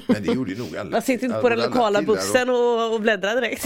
Men 0.07 0.23
det 0.23 0.33
gjorde 0.33 0.51
ju 0.51 0.57
nog 0.57 0.77
alla. 0.77 0.89
Man 0.89 1.01
sitter 1.01 1.25
inte 1.25 1.39
på 1.39 1.49
den 1.49 1.59
lokala 1.59 2.01
bussen 2.01 2.49
och, 2.49 2.93
och 2.93 3.01
bläddrar 3.01 3.35
direkt. 3.35 3.65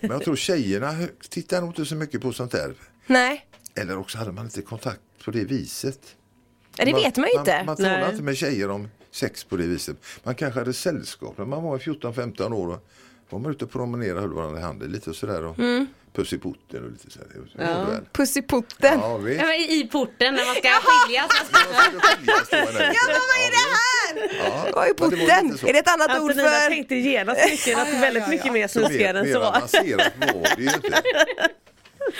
Men 0.00 0.10
jag 0.10 0.24
tror 0.24 0.36
tjejerna 0.36 0.94
tittar 1.28 1.60
nog 1.60 1.70
inte 1.70 1.84
så 1.84 1.94
mycket 1.94 2.20
på 2.20 2.32
sånt 2.32 2.52
där. 2.52 2.74
Nej, 3.06 3.46
Eller 3.74 3.98
också 3.98 4.18
hade 4.18 4.32
man 4.32 4.44
inte 4.44 4.62
kontakt 4.62 5.00
på 5.24 5.30
det 5.30 5.44
viset. 5.44 6.00
ja, 6.76 6.84
det 6.84 6.92
vet 6.92 7.16
man 7.16 7.28
ju 7.32 7.38
inte. 7.38 7.56
Man, 7.56 7.66
man 7.66 7.76
talar 7.76 8.00
Nej. 8.00 8.10
inte 8.10 8.22
med 8.22 8.36
tjejer 8.36 8.70
om 8.70 8.88
sex 9.16 9.44
på 9.44 9.56
det 9.56 9.66
viset. 9.66 9.96
Man 10.22 10.34
kanske 10.34 10.60
hade 10.60 10.72
sällskap 10.72 11.38
när 11.38 11.44
man 11.44 11.62
var 11.62 11.78
14-15 11.78 12.52
år. 12.52 12.68
Och 12.68 12.82
var 13.30 13.38
man 13.38 13.50
ute 13.52 13.64
och 13.64 13.70
promenerade 13.72 14.14
och 14.14 14.20
höll 14.20 14.32
varandra 14.32 14.58
i 14.58 14.62
handen 14.62 14.92
lite 14.92 15.10
och 15.10 15.16
sådär. 15.16 15.44
Och 15.44 15.58
Mm. 15.58 15.86
Puss 16.12 16.32
i 16.32 16.38
putten 16.38 16.84
och 16.84 16.90
lite 16.90 17.10
sådär. 17.10 17.28
Väl. 17.90 18.00
Puss 18.12 18.36
i 18.36 18.42
putten. 18.42 18.98
Ja, 19.00 19.16
visst. 19.16 19.40
Ja, 19.42 19.54
I 19.54 19.88
porten 19.92 20.34
när 20.34 20.46
man 20.46 20.54
ska 20.54 20.68
skiljas. 20.68 21.30
Ja, 22.50 23.02
men 23.06 23.20
vad 23.30 23.38
är 23.46 23.50
det 23.50 23.66
här? 23.76 24.30
Ja, 24.44 24.70
var 24.74 24.86
ju 24.86 24.94
men 25.00 25.10
det. 25.10 25.68
Är 25.68 25.72
det 25.72 25.78
ett 25.78 25.88
annat 25.94 26.10
ord 26.20 26.30
Antonina 26.30 26.48
för? 26.48 26.68
tänkte 26.68 26.94
genast 26.94 27.40
mycket, 27.50 27.78
något 27.78 27.88
väldigt 28.02 28.28
mycket 28.28 28.52
mer 28.52 28.52
mer, 28.52 28.68
snuskigare 28.68 29.18
än 29.18 29.24
mer 29.26 29.32
så. 29.32 29.42
avancerat 29.42 30.12
var 30.18 30.56
det 30.56 30.62
ju 30.62 30.68
inte. 30.68 31.02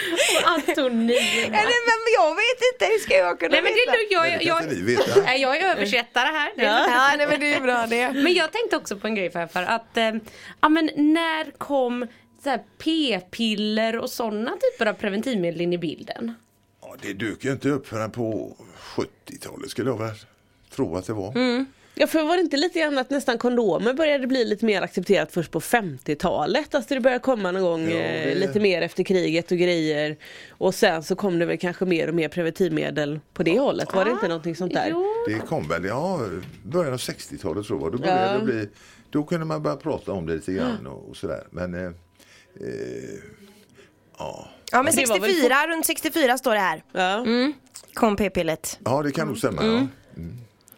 Antonina. 0.45 1.59
Eller, 1.61 1.81
men 1.87 2.13
jag 2.21 2.35
vet 2.35 2.61
inte, 2.73 2.85
hur 2.93 2.99
ska 2.99 3.15
jag 3.15 3.41
kunna 3.41 3.51
Nej 3.51 3.63
men 3.63 3.73
det 3.73 3.91
veta? 3.91 3.99
jag, 4.11 4.25
det 4.25 4.45
kan 4.45 4.47
jag, 4.47 4.63
inte 4.63 4.75
ni 4.75 4.83
veta. 4.83 5.21
Nej, 5.25 5.41
jag 5.41 5.57
är 5.57 5.71
översättare 5.71 6.29
här. 6.29 6.53
Ja. 6.57 6.65
Ja, 6.65 7.15
nej, 7.19 7.27
men 7.27 7.41
det 7.41 7.55
är 7.55 7.61
bra 7.61 7.87
det. 7.87 8.13
Men 8.13 8.35
jag 8.35 8.53
tänkte 8.53 8.77
också 8.77 8.97
på 8.97 9.07
en 9.07 9.15
grej 9.15 9.31
för, 9.31 9.47
för 9.47 9.63
att 9.63 9.97
eh, 9.97 10.13
ja, 10.61 10.69
men 10.69 10.91
när 10.97 11.51
kom 11.59 12.07
p-piller 12.79 13.97
och 13.97 14.11
sådana 14.11 14.51
typer 14.51 14.87
av 14.87 14.95
preventivmedel 14.95 15.61
in 15.61 15.73
i 15.73 15.79
bilden? 15.79 16.35
Ja, 16.83 16.97
det 17.03 17.13
dök 17.13 17.45
ju 17.45 17.53
inte 17.53 17.69
upp 17.69 17.89
förrän 17.89 18.11
på 18.11 18.57
70-talet 18.97 19.71
skulle 19.71 19.91
jag 19.91 19.99
väl 19.99 20.15
tro 20.71 20.97
att 20.97 21.07
det 21.07 21.13
var. 21.13 21.37
Mm. 21.37 21.67
Ja 21.99 22.07
för 22.07 22.23
var 22.25 22.37
det 22.37 22.43
inte 22.43 22.57
lite 22.57 22.79
grann 22.79 22.99
att 22.99 23.11
nästan 23.11 23.39
kondomer 23.39 23.95
började 23.95 24.27
bli 24.27 24.45
lite 24.45 24.65
mer 24.65 24.83
accepterat 24.83 25.33
först 25.33 25.51
på 25.51 25.61
50-talet? 25.61 26.75
Alltså 26.75 26.95
det 26.95 27.01
började 27.01 27.23
komma 27.23 27.51
någon 27.53 27.63
gång 27.63 27.83
Ja, 27.91 27.97
eh, 27.97 28.27
det- 28.29 28.35
lite 28.35 28.61
mer 28.61 28.83
efter 28.83 29.05
kriget 29.05 29.51
och 29.53 29.59
grejer. 29.59 30.17
Och 30.51 30.75
sen 30.75 31.03
så 31.03 31.17
kom 31.17 31.39
det 31.39 31.47
väl 31.47 31.59
kanske 31.59 31.85
mer 31.85 32.09
och 32.09 32.15
mer 32.15 32.29
preventivmedel 32.29 33.21
på 33.35 33.43
det 33.43 33.59
hållet. 33.59 33.95
Var 33.95 34.05
det 34.05 34.11
inte 34.11 34.29
någonting 34.29 34.57
sånt 34.57 34.75
där? 34.75 34.89
Jo. 34.91 35.05
Det 35.29 35.39
kom 35.47 35.69
väl, 35.69 35.85
ja, 35.85 36.21
början 36.63 36.93
av 36.93 36.99
60-talet 36.99 37.67
tror 37.67 37.81
jag. 37.83 37.93
Då 37.93 37.99
började 37.99 38.33
Ja. 38.33 38.39
det 38.39 38.45
bli, 38.45 38.69
då 39.11 39.23
kunde 39.25 39.47
man 39.47 39.63
börja 39.63 39.77
prata 39.77 40.13
om 40.13 40.27
det 40.27 40.35
lite 40.35 40.53
grann 40.53 40.87
och, 40.87 41.09
och 41.09 41.17
sådär. 41.17 41.47
Men 41.51 41.75
eh, 41.75 41.81
eh, 41.81 41.91
ja. 44.19 44.49
Ja 44.73 44.83
men 44.83 44.95
Det 44.95 45.07
var 45.09 45.19
väl 45.21 45.31
64, 45.31 45.67
runt 45.69 45.87
64 45.87 46.39
står 46.39 46.55
det 46.55 46.61
här. 46.61 46.83
Ja. 46.93 47.17
Mm. 47.19 47.53
Kom 47.95 48.17
p-pillet. 48.17 48.79
ja, 48.85 49.03
det 49.03 49.13
kan 49.13 49.29
nog 49.29 49.39
stämma. 49.39 49.63
Mm. 49.63 49.89
Ja. 50.15 50.23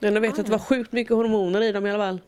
Men 0.00 0.14
jag 0.14 0.20
vet 0.20 0.38
att 0.38 0.46
det 0.46 0.52
var 0.52 0.58
sjukt 0.58 0.92
mycket 0.92 1.12
hormoner 1.16 1.62
i 1.62 1.72
dem 1.72 1.86
i 1.86 1.90
alla 1.90 1.98
fall. 2.04 2.20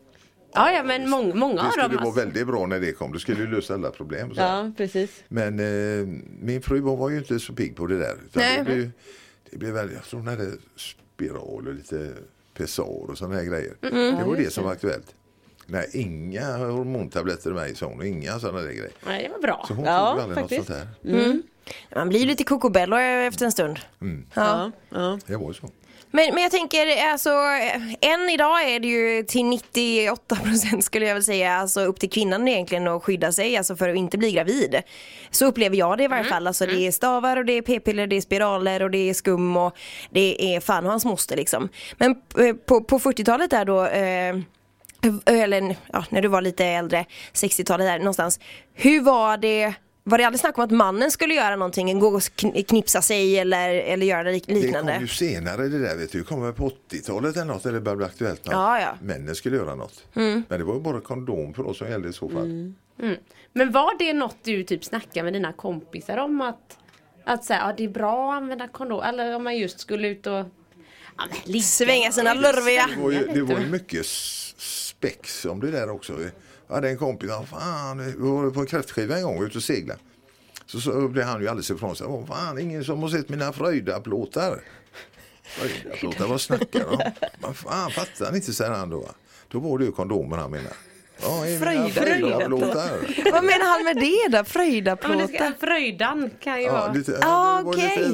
Ja, 0.53 0.73
ja 0.73 0.83
men 0.83 1.11
många, 1.11 1.35
många 1.35 1.55
Det 1.55 1.61
av 1.63 1.71
skulle 1.71 1.83
dem. 1.89 1.93
vara 1.97 2.05
Alltså. 2.05 2.21
väldigt 2.21 2.47
bra 2.47 2.67
när 2.67 2.81
det 2.81 2.93
kom. 2.93 3.13
Det 3.13 3.19
skulle 3.21 3.41
ju 3.41 3.51
lösa 3.51 3.75
alla 3.75 3.91
problem. 3.91 4.35
så. 4.35 4.41
Ja 4.41 4.73
precis. 4.77 5.25
Men 5.29 5.59
eh, 5.61 6.07
min 6.41 6.63
fru 6.63 6.81
hon 6.81 6.99
var 6.99 7.11
ju 7.11 7.19
inte 7.19 7.39
så 7.41 7.53
pigg 7.53 7.77
på 7.77 7.87
det 7.87 7.99
där. 7.99 8.15
Utan 8.27 8.43
Nej. 8.43 8.59
det, 8.59 8.65
blev, 8.65 8.91
det 9.51 9.57
blev 9.59 9.73
väldigt, 9.75 9.97
jag 9.97 10.05
tror 10.05 10.21
hon 10.21 10.29
hade 10.29 10.51
spiral 10.77 11.69
och 11.69 11.75
lite 11.75 12.13
Pessar 12.55 13.11
och 13.11 13.19
sådana 13.19 13.35
här 13.37 13.45
grejer. 13.45 13.75
Mm. 13.83 14.17
Det 14.17 14.25
var 14.25 14.37
det 14.37 14.53
som 14.53 14.65
var 14.65 14.73
aktuellt. 14.73 15.15
Nej, 15.67 15.89
inga 15.93 16.57
hormontabletter 16.57 17.51
med 17.51 17.57
mig 17.63 17.75
sa 17.75 17.87
hon. 17.87 18.07
Inga 18.07 18.39
sådana 18.39 18.59
där 18.61 18.67
grejer. 18.73 18.91
Nej, 19.07 19.23
det 19.23 19.29
var 19.29 19.39
bra. 19.39 19.65
Så 19.69 19.75
hon 19.75 19.85
Ja, 19.85 20.11
tog 20.13 20.21
aldrig 20.21 20.39
faktiskt. 20.39 20.69
något 20.69 20.79
sånt 20.79 20.89
här. 21.13 21.97
Man 21.97 22.09
blir 22.09 22.21
ju 22.21 22.27
lite 22.27 22.45
kokobello 22.45 22.97
efter 22.97 23.45
en 23.47 23.53
stund. 23.53 23.79
Ja. 24.35 24.71
Ja. 24.89 25.19
Det 25.27 25.37
var 25.37 25.49
ju 25.49 25.55
så. 25.55 25.71
Men, 26.11 26.35
men 26.35 26.43
jag 26.43 26.53
tänker, 26.53 27.11
alltså, 27.13 27.31
än 28.01 28.31
idag 28.31 28.71
är 28.71 28.81
det 28.81 28.89
ju 28.89 29.23
till 29.23 29.45
98% 29.45 30.81
skulle 30.81 31.07
jag 31.07 31.15
väl 31.15 31.25
säga, 31.25 31.53
alltså 31.53 31.81
upp 31.81 32.01
till 32.01 32.11
kvinnan 32.11 32.49
egentligen 32.49 32.89
att 32.89 33.03
skydda 33.03 33.33
sig, 33.33 33.57
alltså 33.57 33.77
för 33.77 33.89
att 33.89 33.97
inte 33.97 34.19
bli 34.19 34.33
gravid. 34.33 34.83
Så 35.31 35.47
upplever 35.47 35.77
jag 35.77 35.99
det 35.99 36.05
i 36.05 36.09
varje 36.09 36.25
fall, 36.25 36.47
alltså 36.47 36.67
det 36.67 36.87
är 36.87 36.93
stavar 36.93 37.37
och 37.37 37.45
det 37.45 37.53
är 37.53 37.63
p-piller, 37.63 38.07
det 38.07 38.17
är 38.17 38.21
spiraler 38.21 38.83
och 38.83 38.91
det 38.91 39.11
är 39.11 39.15
skum 39.15 39.57
och 39.57 39.77
det 40.11 40.55
är 40.55 40.61
fan 40.61 40.85
och 40.85 40.91
hans 40.91 41.05
moster 41.05 41.37
liksom. 41.37 41.69
Men 41.99 42.11
eh, 42.39 42.55
på, 42.55 42.85
på 42.85 42.99
40-talet 42.99 43.51
där 43.51 43.65
då, 43.65 43.87
eh, 43.87 44.37
eller 45.27 45.77
ja, 45.93 46.05
när 46.09 46.23
du 46.23 46.29
var 46.29 46.43
lite 46.43 46.65
äldre, 46.65 47.05
60-talet 47.33 47.87
där 47.87 47.99
någonstans. 47.99 48.41
Hur 48.75 49.01
var 49.01 49.37
det, 49.37 49.75
var 50.05 50.19
det 50.19 50.25
aldrig 50.25 50.41
snack 50.41 50.59
om 50.59 50.65
att 50.65 50.71
mannen 50.71 51.11
skulle 51.11 51.35
göra 51.35 51.57
någonting, 51.57 51.99
gå 51.99 52.07
och 52.09 52.21
kn- 52.21 52.65
knipsa 52.65 53.03
sig 53.03 53.39
eller, 53.39 53.71
eller 53.75 54.07
göra 54.07 54.23
lik- 54.31 54.45
Det 54.47 54.55
liknande? 54.55 54.93
kom 54.93 55.01
ju 55.03 55.09
senare 55.09 55.69
det 55.69 55.79
där 55.79 55.97
vet 55.97 56.13
du. 56.13 56.19
Det 56.19 56.25
kom 56.25 56.43
väl 56.43 56.53
på 56.53 56.69
80-talet 56.91 57.37
eller 57.37 57.45
något. 57.47 57.65
Eller 57.67 57.75
det 57.75 57.81
började 57.81 57.97
bli 57.97 58.07
aktuellt 58.07 58.47
när 58.47 58.53
Ja, 58.53 58.81
ja. 58.81 58.95
männen 59.03 59.35
skulle 59.35 59.57
göra 59.57 59.75
något. 59.75 60.05
Men 60.13 60.45
det 60.49 60.65
var 60.65 60.75
ju 60.75 60.81
bara 60.81 61.01
kondom 61.01 61.55
för 61.55 61.67
oss 61.67 61.79
som 61.79 61.89
gällde 61.91 62.09
i 62.09 62.13
så 62.13 62.29
fall. 62.29 62.73
Men 63.53 63.73
var 63.73 63.99
det 63.99 64.13
något 64.13 64.37
du 64.43 64.65
typ 64.65 64.85
snackade 64.85 65.23
med 65.25 65.33
dina 65.33 65.53
kompisar 65.53 66.17
om 66.17 66.41
att 66.41 66.77
att 67.25 67.45
säga, 67.45 67.59
ja 67.67 67.75
det 67.77 67.85
är 67.85 67.89
bra 67.89 68.33
att 68.33 68.37
använda 68.43 68.69
kondom 68.69 69.03
eller 69.03 69.37
om 69.37 69.45
man 69.45 69.57
just 69.59 69.81
skulle 69.81 70.09
ut 70.09 70.27
och 70.27 70.33
ja, 70.33 71.25
men. 71.47 71.63
Svänga 71.63 72.13
sina 72.13 72.35
lurviga. 72.35 72.87
Det 72.97 73.03
var 73.03 73.11
ju, 73.11 73.27
det 73.27 73.43
var 73.43 73.61
ju 73.61 73.67
mycket 73.67 74.07
spex 74.57 75.45
om 75.45 75.61
det 75.61 75.71
där 75.71 75.91
också. 75.91 76.13
Jag 76.71 76.75
hade 76.75 76.89
en 76.91 76.99
kompis, 76.99 77.31
fan, 77.51 77.99
vi 77.99 78.13
var 78.19 78.51
på 78.51 78.61
en 78.61 78.67
kräftskiva 78.67 79.17
en 79.17 79.23
gång, 79.23 79.43
ute 79.45 79.59
och 79.59 79.65
segla. 79.65 79.95
Så, 80.67 80.81
så 80.81 81.09
blev 81.09 81.25
han 81.25 81.41
ju 81.43 81.49
alldeles 81.49 81.71
ifrån 81.71 81.97
sig. 81.97 82.07
Åh, 82.07 82.27
fan, 82.27 82.59
ingen 82.59 82.85
som 82.85 83.03
har 83.03 83.09
sett 83.09 83.29
mina 83.29 83.53
Fröjda-plåtar. 83.53 84.61
Fröjda-plåtar, 85.45 86.27
vad 86.27 86.41
snackar 86.41 86.81
de 86.81 86.85
om? 86.85 86.99
Men 87.43 87.55
fan, 87.55 87.91
fattar 87.91 88.31
ni 88.33 88.37
inte, 88.37 88.53
säger 88.53 88.71
han 88.71 88.91
då. 88.91 89.09
Då 89.49 89.59
var 89.59 89.79
det 89.79 89.85
ju 89.85 89.93
kondomer 89.93 90.37
han 90.37 90.51
menar. 90.51 90.73
Ja, 91.23 91.29
Fröjda- 91.61 91.89
Fröjda-plåtar. 91.89 92.91
Vad 93.33 93.45
menar 93.45 93.65
han 93.67 93.85
med 93.85 93.97
det 93.97 94.01
då? 94.01 94.09
Ja, 94.09 94.29
men 94.29 94.45
det 94.45 94.51
Fröjdaplåtar? 94.51 95.27
ska, 95.27 95.53
fröjdan 95.67 96.31
kan 96.43 96.59
ju 96.59 96.65
Ja, 96.67 96.73
vara. 96.73 96.93
lite, 96.93 97.19
Ah, 97.23 97.59
det 97.59 97.65
var 97.65 97.75
lite 97.77 98.11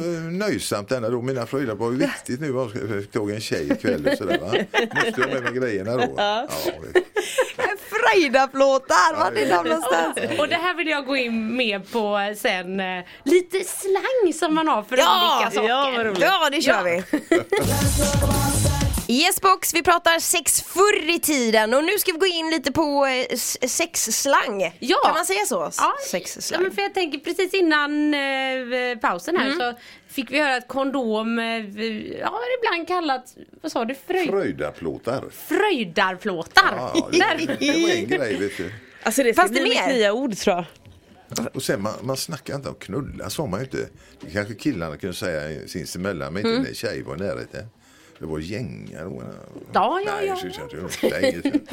nöjsamt 0.46 0.88
denna 0.88 1.08
då. 1.08 1.22
Mina 1.22 1.46
fröjdar 1.46 1.75
var 1.75 1.90
ju 1.90 1.96
viktigt 1.96 2.40
nu. 2.40 2.46
Jag 2.46 2.70
ska- 2.70 2.78
fick 2.88 3.10
tag 3.12 3.30
i 3.30 3.34
en 3.34 3.40
tjej 3.40 3.72
ikväll 3.72 4.06
och 4.12 4.18
sådär 4.18 4.38
va. 4.38 4.46
Måste 4.94 5.20
jag 5.20 5.30
med 5.34 5.42
mig 5.42 5.52
grejerna 5.52 5.96
då. 5.96 6.14
Ja, 6.16 6.48
vet. 6.92 7.04
Fröjdaplåtar, 8.10 9.16
var 9.18 9.26
är 9.32 9.34
det 9.46 9.62
någonstans? 9.62 10.18
Och 10.38 10.48
det 10.48 10.54
här 10.56 10.75
vill 10.75 10.88
jag 10.88 11.06
gå 11.06 11.16
in 11.16 11.56
med 11.56 11.92
på 11.92 12.34
sen. 12.38 12.80
eh, 12.80 13.04
Lite 13.25 13.58
slang 13.64 14.32
som 14.34 14.54
man 14.54 14.68
har 14.68 14.82
för 14.82 14.96
Ja, 14.96 15.36
olika 15.38 15.50
saker. 15.50 15.68
ja. 15.68 16.14
Ja, 16.42 16.48
det 16.50 16.62
kör 16.62 16.72
Ja. 16.72 16.82
vi. 16.82 17.02
Yes 19.08 19.40
box, 19.40 19.75
vi 19.75 19.82
pratar 19.82 20.18
sex 20.18 20.62
förr 20.62 21.10
i 21.16 21.20
tiden 21.20 21.75
och 21.75 21.84
nu 21.84 21.98
ska 21.98 22.12
vi 22.12 22.18
gå 22.18 22.26
in 22.26 22.50
lite 22.50 22.72
på 22.72 23.06
eh, 23.06 23.36
sexslang. 23.68 24.72
Ja. 24.78 24.96
Kan 25.04 25.14
man 25.14 25.25
säga 25.26 25.44
så? 25.46 25.54
Ja, 25.54 25.70
ja, 25.78 25.92
Sexslang. 26.10 26.62
men 26.62 26.72
för 26.72 26.82
jag 26.82 26.94
tänker 26.94 27.18
precis 27.18 27.54
innan 27.54 28.14
eh, 28.14 28.98
pausen 29.00 29.36
här 29.36 29.46
Mm. 29.46 29.58
så 29.58 29.78
fick 30.08 30.30
vi 30.30 30.40
höra 30.40 30.56
att 30.56 30.68
kondom, 30.68 31.38
eh, 31.38 31.44
ja 32.20 32.40
ibland 32.60 32.88
kallat, 32.88 33.34
vad 33.62 33.72
sa 33.72 33.84
du, 33.84 33.94
fröj, 34.06 34.26
Fröjdaplåtar. 34.28 35.25
fröjdarplåtar. 35.48 36.75
Ja, 36.76 37.08
det, 37.38 37.56
det 37.60 37.82
var 37.82 37.90
en 37.90 38.06
grej 38.08 38.36
vet 38.40 38.56
du. 38.56 38.72
Alltså 39.02 39.22
det 39.22 39.32
ska 39.32 39.42
Fast 39.42 39.54
det 39.54 39.60
bli 39.60 39.76
är 39.76 39.86
mitt 39.86 39.96
nya 39.96 40.12
ord 40.12 40.36
tror 40.36 40.56
jag. 40.56 40.64
Och 41.54 41.62
sen 41.62 41.82
man, 41.82 41.94
man 42.02 42.16
snackar 42.16 42.54
inte 42.54 42.68
om 42.68 42.75
knulla 42.75 43.30
sa 43.30 43.46
man 43.46 43.60
ju 43.60 43.64
inte. 43.64 43.88
Det 44.20 44.30
kanske 44.30 44.54
killarna 44.54 44.96
kunde 44.96 45.16
säga 45.16 45.68
sinsemellan 45.68 46.32
men 46.32 46.46
inte 46.46 46.68
när 46.68 46.75
tjejer 46.75 47.02
var 47.02 47.16
i 47.16 47.18
närheten. 47.18 47.66
Det 48.18 48.26
var 48.26 48.38
gängar. 48.38 49.04
och- 49.06 49.23
Ja, 49.73 50.00
ja, 50.06 50.12
Nej, 50.14 50.26
ja. 50.26 50.37
så. 50.37 50.88
Så 50.90 51.08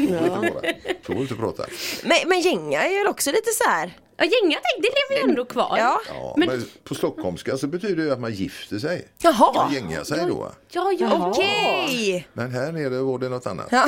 vi 0.07 0.13
inte 0.13 0.29
vara. 0.53 0.73
Så 1.01 1.03
får 1.03 1.13
vi 1.13 1.21
inte 1.21 1.35
prata. 1.35 1.65
Men, 2.03 2.17
men 2.29 2.39
gänga 2.41 2.83
är 2.83 2.89
ju 3.03 3.07
också 3.07 3.31
lite 3.31 3.49
så 3.51 3.63
här. 3.69 3.91
Ja, 4.17 4.23
gänga, 4.25 4.57
det 4.77 4.89
lever 5.11 5.23
ju 5.25 5.29
ändå 5.29 5.45
kvar. 5.45 5.75
Ja. 5.77 6.01
Ja, 6.09 6.35
Men- 6.37 6.47
men, 6.49 6.65
på 6.83 6.95
stockholmska 6.95 7.57
så 7.57 7.67
betyder 7.67 7.95
det 7.95 8.03
ju 8.03 8.11
att 8.11 8.19
man 8.19 8.33
gifter 8.33 8.79
sig. 8.79 9.07
Jaha. 9.21 9.53
Man 9.53 9.73
gängar 9.73 10.03
sig 10.03 10.25
då. 10.27 10.51
Ja, 10.71 10.91
ja. 10.99 11.27
Okej. 11.29 12.27
Men 12.33 12.51
här 12.51 12.71
nere 12.71 13.01
var 13.01 13.19
det 13.19 13.29
något 13.29 13.47
annat. 13.47 13.67
Ja. 13.71 13.85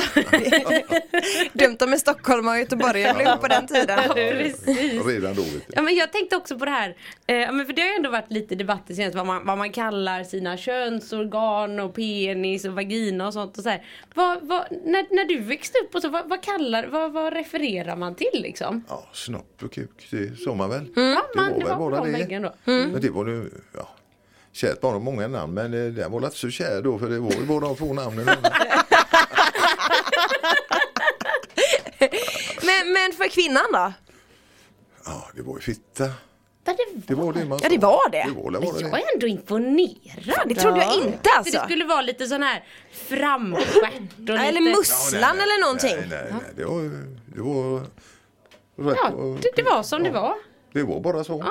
Dumt 1.52 1.76
om 1.80 1.92
en 1.92 1.98
Stockholm 1.98 2.48
och 2.48 2.58
Göteborg 2.58 3.14
blev 3.14 3.36
på 3.36 3.48
den 3.48 3.66
tiden. 3.66 3.98
Precis. 4.14 5.06
Redan 5.06 5.34
då. 5.34 5.42
Ja, 5.68 5.82
men 5.82 5.94
jag 5.96 6.12
tänkte 6.12 6.36
också 6.36 6.58
på 6.58 6.64
det 6.64 6.70
här, 6.70 6.96
eh, 7.26 7.36
ja, 7.36 7.52
men 7.52 7.66
för 7.66 7.72
det 7.72 7.82
har 7.82 7.88
ju 7.88 7.94
ändå 7.94 8.10
varit 8.10 8.32
lite 8.32 8.54
debatter 8.54 8.94
senast 8.94 9.16
vad 9.16 9.26
man, 9.26 9.46
vad 9.46 9.58
man 9.58 9.72
kallar 9.72 10.24
sina 10.24 10.56
könsorgan 10.56 11.80
och 11.80 11.94
penis 11.94 12.64
och 12.64 12.72
vagina 12.72 13.26
och 13.26 13.32
sånt 13.32 13.56
och 13.58 13.62
så 13.62 13.68
här. 13.70 13.84
Vad, 14.14 14.38
vad, 14.42 14.64
när, 14.70 15.14
när 15.14 15.24
du 15.24 15.38
växte 15.40 15.78
upp 15.78 15.94
och 15.94 16.02
så, 16.02 16.08
vad, 16.08 16.28
vad 16.28 16.42
kallar, 16.42 16.86
vad, 16.86 17.12
vad 17.12 17.32
refererar 17.32 17.96
man 17.96 18.14
till 18.14 18.28
liksom? 18.42 18.84
Ja, 18.88 19.06
snopp 19.12 19.62
och 19.62 19.72
kuk, 19.72 20.08
det 20.10 20.25
sa 20.44 20.54
man 20.54 20.70
väl. 20.70 20.88
Ja, 20.96 21.26
man, 21.36 21.58
det 21.58 21.64
var 21.64 21.68
väl 21.68 21.78
bara 21.78 22.00
på 22.00 22.06
de 22.06 22.12
det. 22.24 22.38
då. 22.38 22.52
Men 22.64 23.00
det 23.00 23.10
var 23.10 23.24
nu, 23.24 23.50
ja. 23.74 23.88
Kärt 24.52 24.80
barn 24.80 24.92
har 24.92 25.00
många 25.00 25.28
namn 25.28 25.54
men 25.54 25.74
eh, 25.74 25.92
det 25.92 26.08
var 26.08 26.24
inte 26.24 26.36
så 26.38 26.50
kär 26.50 26.82
då 26.82 26.98
för 26.98 27.08
det 27.08 27.18
var 27.20 27.32
ju 27.32 27.46
bara 27.46 27.60
de 27.60 27.76
två 27.76 27.92
namnen. 27.92 28.26
Men, 32.62 32.92
men 32.92 33.12
för 33.12 33.28
kvinnan 33.28 33.64
då? 33.72 33.92
Ja, 35.04 35.28
det 35.36 35.42
var 35.42 35.54
ju 35.54 35.60
fitta. 35.60 36.04
Ja, 36.64 36.72
det, 36.76 37.00
Det 37.06 37.14
var 37.14 37.32
det 37.32 37.44
man 37.44 37.58
Ja, 37.62 37.68
det 37.68 37.78
var 37.78 38.10
det. 38.10 38.26
Det 38.28 38.42
var 38.42 38.50
det, 38.50 38.58
var 38.58 38.66
jag 38.80 38.92
det. 38.92 38.98
är 39.02 39.14
ändå 39.14 39.26
imponerad. 39.26 40.48
Det 40.48 40.54
trodde 40.54 40.78
jag 40.78 40.94
inte 40.94 41.18
För 41.30 41.38
alltså. 41.38 41.58
det 41.58 41.64
skulle 41.64 41.84
vara 41.84 42.02
lite 42.02 42.26
sån 42.26 42.42
här 42.42 42.64
framstjärt 42.92 44.28
och 44.28 44.36
Eller 44.36 44.60
lite... 44.60 44.76
musslan 44.76 45.36
eller 45.40 45.60
någonting. 45.60 45.96
Nej, 45.96 46.06
nej, 46.10 46.26
nej. 46.30 46.40
Det 46.56 46.64
var, 46.64 46.82
det 47.26 47.40
var. 47.42 47.82
Ja, 48.76 49.10
det, 49.42 49.50
det 49.56 49.62
var 49.62 49.82
som 49.82 50.02
det 50.02 50.10
var. 50.10 50.34
Det 50.72 50.82
var 50.82 51.00
bara 51.00 51.24
så. 51.24 51.38
Det 51.38 51.48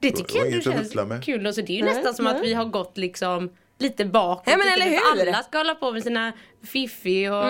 Det 0.00 0.16
tycker 0.16 0.38
jag 0.38 0.46
att 0.58 0.64
känns 0.64 0.94
med. 1.04 1.24
kul. 1.24 1.46
Och 1.46 1.54
så 1.54 1.60
det 1.60 1.72
är 1.72 1.76
ju 1.76 1.84
Nej, 1.84 1.94
nästan 1.94 2.14
som 2.14 2.26
att 2.26 2.42
vi 2.42 2.54
har 2.54 2.64
gått 2.64 2.96
liksom 2.98 3.50
lite 3.78 4.04
bakåt. 4.04 4.42
Ja, 4.46 4.56
men 4.56 4.66
lite, 4.66 4.72
eller 4.80 4.90
hur? 5.24 5.28
Alla 5.32 5.42
ska 5.42 5.58
hålla 5.58 5.74
på 5.74 5.92
med 5.92 6.02
sina 6.02 6.32
fiffi 6.66 7.28
och... 7.28 7.44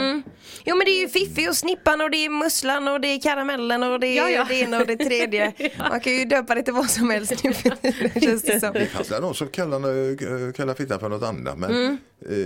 Jo 0.65 0.77
men 0.77 0.85
det 0.85 0.91
är 0.91 1.01
ju 1.01 1.09
Fiffi 1.09 1.49
och 1.49 1.57
Snippan 1.57 2.01
och 2.01 2.11
det 2.11 2.17
är 2.25 2.31
Musslan 2.31 2.89
och 2.89 3.01
det 3.01 3.09
är 3.09 3.21
Karamellen 3.21 3.83
och 3.83 4.01
det 4.01 4.07
är 4.07 4.17
Ja, 4.17 4.31
ja. 4.31 4.47
det 4.49 4.55
ena 4.55 4.81
och 4.81 4.87
det 4.87 4.97
tredje. 4.97 5.53
Man 5.91 6.01
kan 6.01 6.13
ju 6.13 6.25
döpa 6.25 6.55
det 6.55 6.63
till 6.63 6.73
vad 6.75 6.91
som 6.91 7.11
helst 7.11 7.45
nu 7.45 7.53
för 7.53 7.71
tiden, 7.71 8.11
känns 8.23 8.43
det 8.43 8.61
som. 8.61 8.73
Det 8.73 8.87
fanns 8.87 9.09
det 9.09 9.21
någon 9.21 9.35
som 9.35 9.49
kallade, 9.49 10.09
eh, 10.11 10.53
kallade 10.57 10.75
fittan 10.79 11.01
för 11.01 11.09
något 11.09 11.23
annat 11.23 11.59
men 11.59 11.71
Mm. 11.71 11.99
eh, 12.31 12.37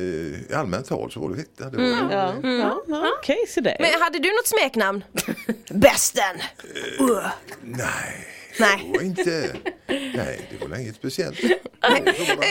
i 0.51 0.55
allmänt 0.55 0.89
tal 0.89 1.11
så 1.11 1.21
var 1.21 1.29
det 1.31 1.37
fitta. 1.37 1.71
Det 1.71 1.77
var, 1.77 1.85
Ja, 1.87 2.35
ja, 2.43 2.83
ja. 2.89 3.07
Okej, 3.19 3.45
så 3.49 3.61
där. 3.61 3.77
Men 3.81 4.01
hade 4.03 4.19
du 4.19 4.29
något 4.29 4.47
smeknamn? 4.47 5.05
Bästen! 5.71 6.37
Uh. 7.01 7.27
Nej, 7.63 8.27
Nej. 8.61 8.91
det 8.93 8.99
var 8.99 9.05
inte. 9.05 9.57
Nej, 10.15 10.49
det 10.61 10.67
var 10.69 10.77
inget 10.77 10.97
speciellt. 10.97 11.39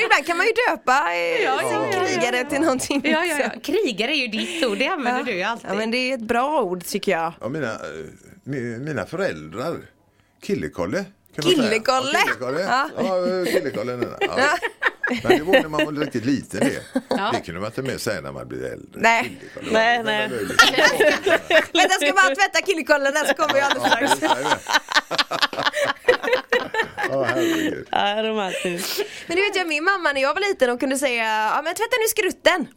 Ibland 0.03 0.25
kan 0.25 0.37
man 0.37 0.45
ju 0.45 0.51
döpa 0.69 1.13
eh, 1.13 1.17
Ja, 1.19 1.59
ja, 1.61 1.71
ja, 1.71 1.87
ja. 1.93 2.05
krigare 2.05 2.49
till 2.49 2.59
någonting. 2.61 3.01
Ja, 3.05 3.25
ja, 3.25 3.39
ja. 3.39 3.49
Krigare 3.63 4.11
är 4.11 4.15
ju 4.15 4.27
ditt 4.27 4.65
ord, 4.65 4.77
det 4.77 4.87
använder 4.87 5.23
du 5.23 5.31
ju 5.31 5.41
alltid. 5.43 5.69
Ja 5.69 5.73
men 5.75 5.91
det 5.91 5.97
är 5.97 6.13
ett 6.15 6.21
bra 6.21 6.61
ord 6.61 6.85
tycker 6.85 7.11
jag. 7.11 7.33
Ja, 7.41 7.49
mina, 7.49 7.71
eh, 7.71 7.79
mi- 8.43 8.79
mina 8.79 9.05
föräldrar, 9.05 9.77
Killekolle. 10.43 10.97
kan 11.35 11.45
man 11.45 11.51
säga. 11.55 11.63
Killekolle? 11.69 12.13
Ja, 12.13 12.19
Killekolle. 12.25 12.61
Ja. 12.61 12.89
Ja, 12.97 13.45
Killekolle. 13.45 14.07
Ja. 14.21 14.57
Men 15.23 15.37
det 15.37 15.43
var 15.43 15.53
när 15.53 15.69
man 15.69 15.85
var 15.85 15.91
riktigt 15.91 16.25
liten 16.25 16.59
det. 16.59 16.81
Det 17.33 17.39
kunde 17.45 17.59
man 17.61 17.67
inte 17.69 17.81
mer 17.81 17.97
säga 17.97 18.21
när 18.21 18.31
man 18.31 18.47
blev 18.47 18.63
äldre. 18.63 18.87
Nej. 18.93 19.37
Nej, 19.71 19.97
Det 19.97 20.03
nej. 20.03 20.29
Vänta 20.29 21.71
jag 21.73 21.91
ska 22.01 22.13
bara 22.13 22.35
tvätta 22.35 22.61
killekollen 22.65 23.13
där 23.13 23.25
så 23.25 23.33
kommer 23.33 23.55
jag 23.59 23.71
alldeles 23.71 24.11
Ja, 24.11 24.15
strax. 24.15 24.19
det. 24.19 24.27
Ja. 27.09 28.15
Ja, 28.15 28.23
romantiskt. 28.23 29.01
Men 29.27 29.37
du 29.37 29.43
vet 29.43 29.55
jag 29.55 29.67
min 29.67 29.83
mamma 29.83 30.11
när 30.13 30.21
jag 30.21 30.33
var 30.33 30.41
liten 30.49 30.69
hon 30.69 30.77
kunde 30.77 30.97
säga 30.97 31.23
ja 31.55 31.61
men 31.63 31.75
tvätta 31.75 31.95
nu 31.99 32.07
skrutten. 32.07 32.67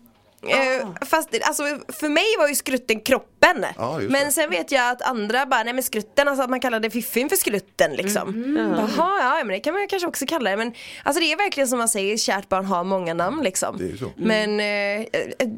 Eh, 0.48 0.88
fast 1.06 1.28
alltså, 1.42 1.62
för 2.00 2.08
mig 2.08 2.24
var 2.38 2.48
ju 2.48 2.54
skrutten 2.54 3.00
kroppen. 3.44 3.64
Ja, 3.76 4.00
men 4.08 4.32
sen 4.32 4.50
vet 4.50 4.72
jag 4.72 4.90
att 4.90 5.02
andra 5.02 5.46
bara, 5.46 5.62
nej 5.62 5.72
men 5.72 5.82
skrutten, 5.82 6.28
alltså 6.28 6.44
att 6.44 6.50
man 6.50 6.60
kallade 6.60 6.90
fiffin 6.90 7.28
för 7.28 7.36
skrutten 7.36 7.92
liksom. 7.92 8.56
Jaha, 8.76 9.18
ja 9.20 9.44
men 9.44 9.48
det 9.48 9.60
kan 9.60 9.74
man 9.74 9.88
kanske 9.88 10.08
också 10.08 10.26
kalla 10.26 10.50
det. 10.50 10.56
Men 10.56 10.72
alltså 11.02 11.20
det 11.20 11.32
är 11.32 11.36
verkligen 11.36 11.68
som 11.68 11.78
man 11.78 11.88
säger, 11.88 12.16
kärt 12.16 12.48
barn 12.48 12.64
har 12.64 12.84
många 12.84 13.14
namn 13.14 13.42
liksom. 13.42 13.78
Det 13.78 13.90
är 13.90 13.96
så. 13.96 14.12
Men 14.16 14.60
eh, 14.60 15.06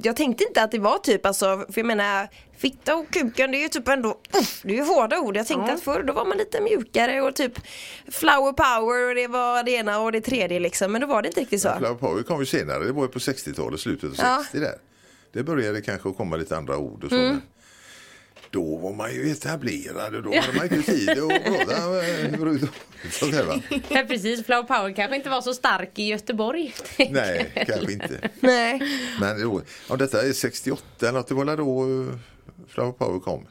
jag 0.02 0.16
tänkte 0.16 0.44
inte 0.44 0.62
att 0.62 0.70
det 0.70 0.78
var 0.78 0.98
typ 0.98 1.26
alltså, 1.26 1.46
för 1.46 1.80
jag 1.80 1.86
menar 1.86 2.28
Fitta 2.58 2.96
och 2.96 3.10
kuken 3.10 3.50
det 3.50 3.58
är 3.58 3.62
ju 3.62 3.68
typ 3.68 3.88
ändå, 3.88 4.08
uff, 4.40 4.60
det 4.62 4.72
är 4.72 4.76
ju 4.76 4.82
hårda 4.84 5.18
ord. 5.18 5.36
Jag 5.36 5.46
tänkte 5.46 5.72
att 5.72 5.80
förr 5.80 6.02
då 6.02 6.12
var 6.12 6.24
man 6.24 6.38
lite 6.38 6.60
mjukare 6.60 7.22
och 7.22 7.34
typ 7.34 7.52
flower 8.10 8.52
power 8.52 9.08
och 9.08 9.14
det 9.14 9.26
var 9.26 9.62
det 9.62 9.70
ena 9.70 10.00
och 10.00 10.12
det 10.12 10.20
tredje 10.20 10.60
liksom. 10.60 10.92
Men 10.92 11.00
då 11.00 11.06
var 11.06 11.22
det 11.22 11.28
inte 11.28 11.40
riktigt 11.40 11.62
så. 11.62 11.72
Flower 11.78 11.94
Power 11.94 12.22
kom 12.22 12.40
ju 12.40 12.46
senare, 12.46 12.84
det 12.84 12.92
var 12.92 13.02
ju 13.02 13.08
på 13.08 13.18
60-talet, 13.18 13.80
slutet 13.80 14.10
av 14.10 14.16
Ja. 14.18 14.38
60 14.42 14.60
där. 14.60 14.74
Det 15.32 15.42
började 15.42 15.80
kanske 15.80 16.08
att 16.08 16.16
komma 16.16 16.36
lite 16.36 16.56
andra 16.56 16.76
ord 16.78 17.04
och 17.04 17.10
så. 17.10 17.16
Mm. 17.16 17.40
Då 18.56 18.76
var 18.76 18.92
man 18.92 19.14
ju 19.14 19.30
etablerad 19.30 20.14
och 20.14 20.22
då 20.22 20.34
hade 20.40 20.52
man 20.56 20.64
inte 20.64 20.92
tid 20.92 21.10
att 21.10 21.16
prata 21.44 22.06
eh, 22.06 22.68
sånt 23.10 23.34
här 23.34 23.44
va. 23.44 23.60
Ja, 23.88 24.04
precis, 24.08 24.46
Flower 24.46 24.62
Power 24.62 24.92
kanske 24.96 25.16
inte 25.16 25.30
var 25.30 25.40
så 25.40 25.54
stark 25.54 25.98
i 25.98 26.02
Göteborg. 26.06 26.74
Nej, 27.10 27.52
kanske 27.66 27.92
inte. 27.92 28.30
Nej. 28.40 28.82
Men 29.20 29.40
då, 29.40 29.62
ja, 29.88 29.96
detta 29.96 30.22
är 30.22 30.32
68 30.32 30.82
eller 31.00 31.12
något, 31.12 31.28
det 31.28 31.34
var 31.34 31.56
då 31.56 31.82
eh, 31.82 32.18
Flower 32.68 32.92
Power 32.92 33.20
kom. 33.20 33.46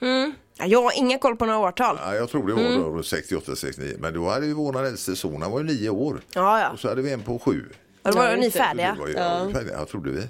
Ja, 0.58 0.66
Jag 0.66 0.82
har 0.84 0.92
ingen 0.98 1.20
koll 1.20 1.36
på 1.36 1.46
några 1.46 1.60
årtal. 1.60 1.98
Ja, 2.02 2.16
jag 2.16 2.30
tror 2.30 2.48
det 2.48 2.54
var 2.54 2.98
då 2.98 3.04
68, 3.04 3.56
69. 3.56 3.96
Men 4.00 4.14
då 4.14 4.30
hade 4.30 4.46
ju 4.46 4.54
vår 4.54 4.86
äldste 4.86 5.16
son, 5.16 5.42
han 5.42 5.52
var 5.52 5.60
ju 5.60 5.66
nio 5.66 5.90
år. 5.90 6.22
Ja, 6.34 6.60
ja. 6.60 6.70
Och 6.70 6.80
så 6.80 6.90
hade 6.90 7.02
vi 7.02 7.12
en 7.12 7.22
på 7.22 7.40
sju. 7.40 7.66
Och 8.04 8.12
då 8.12 8.18
var 8.18 8.30
Ja, 8.30 8.36
ni 8.36 8.52
färdiga. 8.52 8.96
var 9.00 9.08
ju, 9.08 9.14
ja. 9.14 9.50
färdiga, 9.54 9.86
trodde 9.86 10.12
vi. 10.12 10.28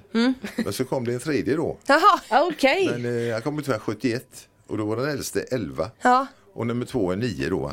Men 0.63 0.74
så 0.74 0.86
kom 0.86 1.05
det 1.05 1.13
en 1.13 1.20
tredje 1.20 1.55
då. 1.55 1.77
Jaha. 1.88 2.20
Okej. 2.50 2.89
Men 2.91 3.27
eh, 3.27 3.34
han 3.34 3.41
kom 3.41 3.63
tyvärr 3.63 3.79
71 3.79 4.25
och 4.67 4.77
då 4.77 4.86
var 4.86 4.95
den 4.95 5.10
äldste 5.10 5.41
11. 5.41 5.89
Ja. 6.01 6.27
Och 6.53 6.67
nummer 6.67 6.86
två 6.86 7.12
är 7.12 7.15
9 7.15 7.50
då. 7.50 7.60
va? 7.60 7.72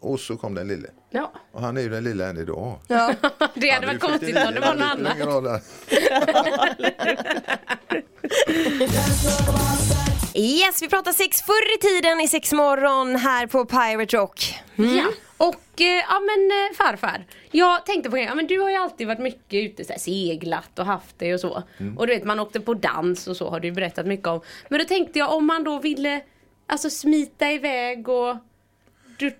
Och 0.00 0.20
så 0.20 0.36
kom 0.36 0.54
den 0.54 0.68
lille. 0.68 0.88
Ja, 1.10 1.32
Och 1.52 1.62
han 1.62 1.76
är 1.76 1.80
ju 1.80 1.88
den 1.88 2.04
lilla 2.04 2.26
än 2.26 2.36
idag. 2.38 2.78
Ja. 2.86 3.14
det 3.54 3.70
hade 3.70 3.86
varit 3.86 4.00
konstigt 4.00 4.36
om 4.36 4.54
det 4.54 4.60
var 4.60 4.74
något 4.74 4.84
annat. 4.84 5.20
annat. 5.20 5.62
Yes, 10.34 10.82
vi 10.82 10.88
pratar 10.88 11.12
sex 11.12 11.42
förr 11.42 11.74
i 11.74 11.78
tiden 11.80 12.20
i 12.20 12.28
sex 12.28 12.52
morgon 12.52 13.16
här 13.16 13.46
på 13.46 13.64
Pirate 13.64 14.16
Rock. 14.16 14.54
Ja. 14.74 15.04
Och 15.36 15.80
eh, 15.80 15.86
ja 16.08 16.20
men 16.20 16.50
eh, 16.50 16.76
farfar, 16.76 17.26
jag 17.50 17.86
tänkte 17.86 18.10
på 18.10 18.16
det, 18.16 18.22
ja, 18.22 18.34
men 18.34 18.46
du 18.46 18.58
har 18.60 18.70
ju 18.70 18.76
alltid 18.76 19.06
varit 19.06 19.18
mycket 19.18 19.64
ute 19.70 19.84
så 19.84 19.92
här, 19.92 20.00
seglat 20.00 20.78
och 20.78 20.86
haft 20.86 21.18
det 21.18 21.34
och 21.34 21.40
så. 21.40 21.62
Och 21.96 22.06
du 22.06 22.14
vet 22.14 22.24
man 22.24 22.40
åkte 22.40 22.60
på 22.60 22.74
dans 22.74 23.26
och 23.26 23.36
så 23.36 23.50
har 23.50 23.60
du 23.60 23.72
berättat 23.72 24.06
mycket 24.06 24.26
om. 24.28 24.40
Men 24.68 24.78
då 24.78 24.84
tänkte 24.84 25.18
jag 25.18 25.34
om 25.34 25.46
man 25.46 25.64
då 25.64 25.78
ville 25.78 26.20
alltså 26.66 26.90
smita 26.90 27.52
iväg 27.52 28.08
och 28.08 28.36
du 29.18 29.30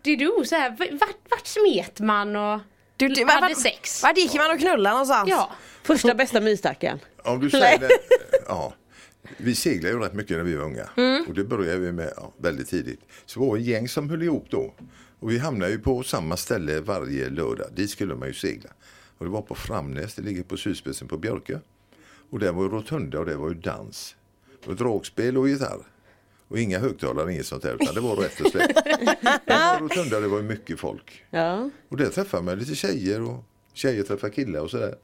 så 0.45 0.55
här, 0.55 0.71
vart, 1.01 1.17
vart 1.31 1.47
smet 1.47 2.01
man 2.01 2.37
och 2.37 2.61
Du, 2.97 3.09
du, 3.09 3.25
hade 3.25 3.41
vart- 3.41 3.59
sex? 3.59 4.03
Vart 4.03 4.19
gick 4.19 4.35
man 4.35 4.51
och 4.51 4.59
knullade 4.59 4.95
någonstans? 4.95 5.29
Ja. 5.31 5.53
Första 5.83 6.15
bästa 6.15 6.41
mysstacken. 6.41 6.99
Om 7.25 7.41
du 7.41 7.51
säger 7.51 7.79
det, 7.79 7.89
ja. 8.49 8.73
Vi 9.37 9.55
seglade 9.55 9.95
ju 9.95 10.01
rätt 10.01 10.15
mycket 10.15 10.37
när 10.37 10.45
vi 10.45 10.55
var 10.57 10.65
unga. 10.65 10.89
Och 11.29 11.35
det 11.35 11.45
började 11.45 11.79
vi 11.79 11.93
med 11.93 12.13
ja, 12.17 12.33
väldigt 12.39 12.69
tidigt. 12.69 13.01
Så 13.27 13.41
det 13.41 13.47
var 13.47 13.57
ett 13.57 13.63
gäng 13.65 13.89
som 13.89 14.11
höll 14.11 14.23
ihop 14.23 14.47
då. 14.51 14.75
Och 15.21 15.31
vi 15.31 15.39
hamnade 15.39 15.73
ju 15.73 15.79
på 15.79 16.03
samma 16.03 16.37
ställe 16.37 16.81
varje 16.81 17.29
lördag. 17.29 17.67
Dit 17.75 17.91
skulle 17.91 18.15
man 18.15 18.29
ju 18.29 18.35
segla. 18.35 18.71
Och 19.19 19.25
det 19.25 19.31
var 19.31 19.43
på 19.43 19.55
Framnäs, 19.55 20.15
det 20.15 20.23
ligger 20.23 20.43
på 20.43 20.57
sydspetsen 20.57 21.09
på 21.09 21.19
Björkö. 21.19 21.59
Och 22.31 22.39
där 22.39 22.53
var 22.53 22.63
ju 22.63 22.69
rotunda 22.69 23.19
och 23.19 23.27
det 23.27 23.37
var 23.37 23.49
ju 23.49 23.55
dans. 23.55 24.17
Och 24.67 24.77
dragspel 24.77 25.39
och 25.39 25.49
gitarr. 25.49 25.81
Och 26.49 26.59
inga 26.59 26.79
högtalare, 26.79 27.33
inget 27.33 27.47
sånt 27.47 27.63
där. 27.63 27.75
Utan 27.75 27.95
det 27.95 28.01
var 28.01 28.17
rätt 28.17 28.41
och 28.41 28.51
slätt. 28.51 28.75
Det 28.85 29.41
var 29.47 29.81
rotunda, 29.81 30.21
det 30.21 30.29
var 30.29 30.37
ju 30.37 30.43
mycket 30.43 30.79
folk. 30.79 31.25
Ja. 31.31 31.71
Och 31.89 31.97
där 31.97 32.11
träffar 32.11 32.43
man 32.43 32.59
lite 32.59 32.75
tjejer 32.75 33.23
och 33.23 33.45
tjejer 33.73 34.03
träffar 34.03 34.29
killar 34.29 34.61
och 34.61 34.71
sådär. 34.71 34.95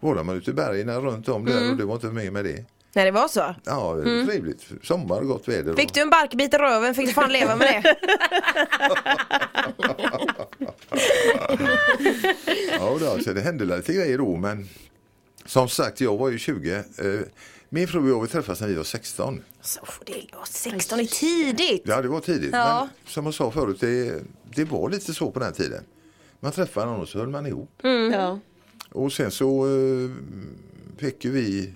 Var 0.00 0.24
man 0.24 0.36
ute 0.36 0.50
i 0.50 0.54
bergen 0.54 1.00
runt 1.00 1.28
om 1.28 1.44
där 1.44 1.70
och 1.70 1.76
det 1.76 1.84
var 1.84 1.94
inte 1.94 2.06
mer 2.06 2.30
med 2.30 2.44
det. 2.44 2.64
Nej, 2.92 3.04
det 3.04 3.10
var 3.10 3.28
så. 3.28 3.54
Ja, 3.64 3.94
det 3.94 4.10
är 4.10 4.26
trevligt. 4.26 4.66
Sommar, 4.82 5.22
gott 5.22 5.48
väder. 5.48 5.74
Fick 5.74 5.94
du 5.94 6.00
en 6.00 6.10
barkbit 6.10 6.54
i 6.54 6.56
röven 6.56 6.94
fick 6.94 7.06
du 7.06 7.12
fan 7.12 7.32
leva 7.32 7.56
med 7.56 7.82
det. 7.82 7.96
Ja, 12.78 12.96
då, 13.00 13.10
alltså, 13.10 13.34
det 13.34 13.40
hände 13.40 13.64
lite 13.64 13.92
grejer 13.92 14.18
då 14.18 14.36
men 14.36 14.68
som 15.44 15.68
sagt, 15.68 16.00
jag 16.00 16.16
var 16.16 16.28
ju 16.30 16.38
20. 16.38 16.74
Eh, 16.74 16.82
Min 17.68 17.88
fru 17.88 18.00
och 18.00 18.08
jag 18.08 18.22
vi 18.22 18.28
träffades 18.28 18.60
när 18.60 18.68
vi 18.68 18.74
var 18.74 18.84
16. 18.84 19.42
Så, 19.60 19.80
det 20.06 20.12
var 20.36 20.44
16 20.44 21.00
är 21.00 21.04
tidigt. 21.04 21.82
Ja, 21.84 22.02
det 22.02 22.08
var 22.08 22.20
tidigt. 22.20 22.50
Ja. 22.52 22.88
Men 23.02 23.10
som 23.12 23.24
jag 23.24 23.34
sa 23.34 23.50
förut, 23.50 23.80
det, 23.80 24.22
det 24.54 24.64
var 24.64 24.90
lite 24.90 25.14
så 25.14 25.30
på 25.30 25.38
den 25.40 25.52
tiden. 25.52 25.84
Man 26.40 26.52
träffade 26.52 26.86
någon 26.86 27.00
och 27.00 27.08
så 27.08 27.18
höll 27.18 27.28
man 27.28 27.46
ihop. 27.46 27.70
Ja. 28.12 28.38
Och 28.92 29.12
sen 29.12 29.30
så 29.30 29.66
eh, 29.66 30.10
fick 30.98 31.24
ju 31.24 31.30
vi 31.30 31.72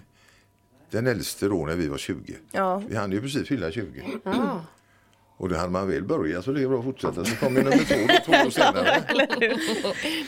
den 0.92 1.06
äldste 1.06 1.48
då 1.48 1.66
när 1.66 1.76
vi 1.76 1.88
var 1.88 1.98
20. 1.98 2.36
Ja. 2.52 2.82
Vi 2.88 2.96
hann 2.96 3.12
ju 3.12 3.20
precis 3.20 3.48
fylla 3.48 3.70
20. 3.70 4.02
Och 5.36 5.48
då 5.48 5.56
hade 5.56 5.70
man 5.70 5.88
väl 5.88 6.04
börjat 6.04 6.44
så 6.44 6.52
det 6.52 6.62
är 6.62 6.68
bra 6.68 6.78
att 6.78 6.84
fortsätta. 6.84 7.24
Så 7.24 7.36
kom 7.36 7.56
ju 7.56 7.62
nummer 7.62 7.84
två 7.84 7.94
då, 8.08 8.14
två 8.24 8.46
år 8.46 8.50
senare. 8.60 9.02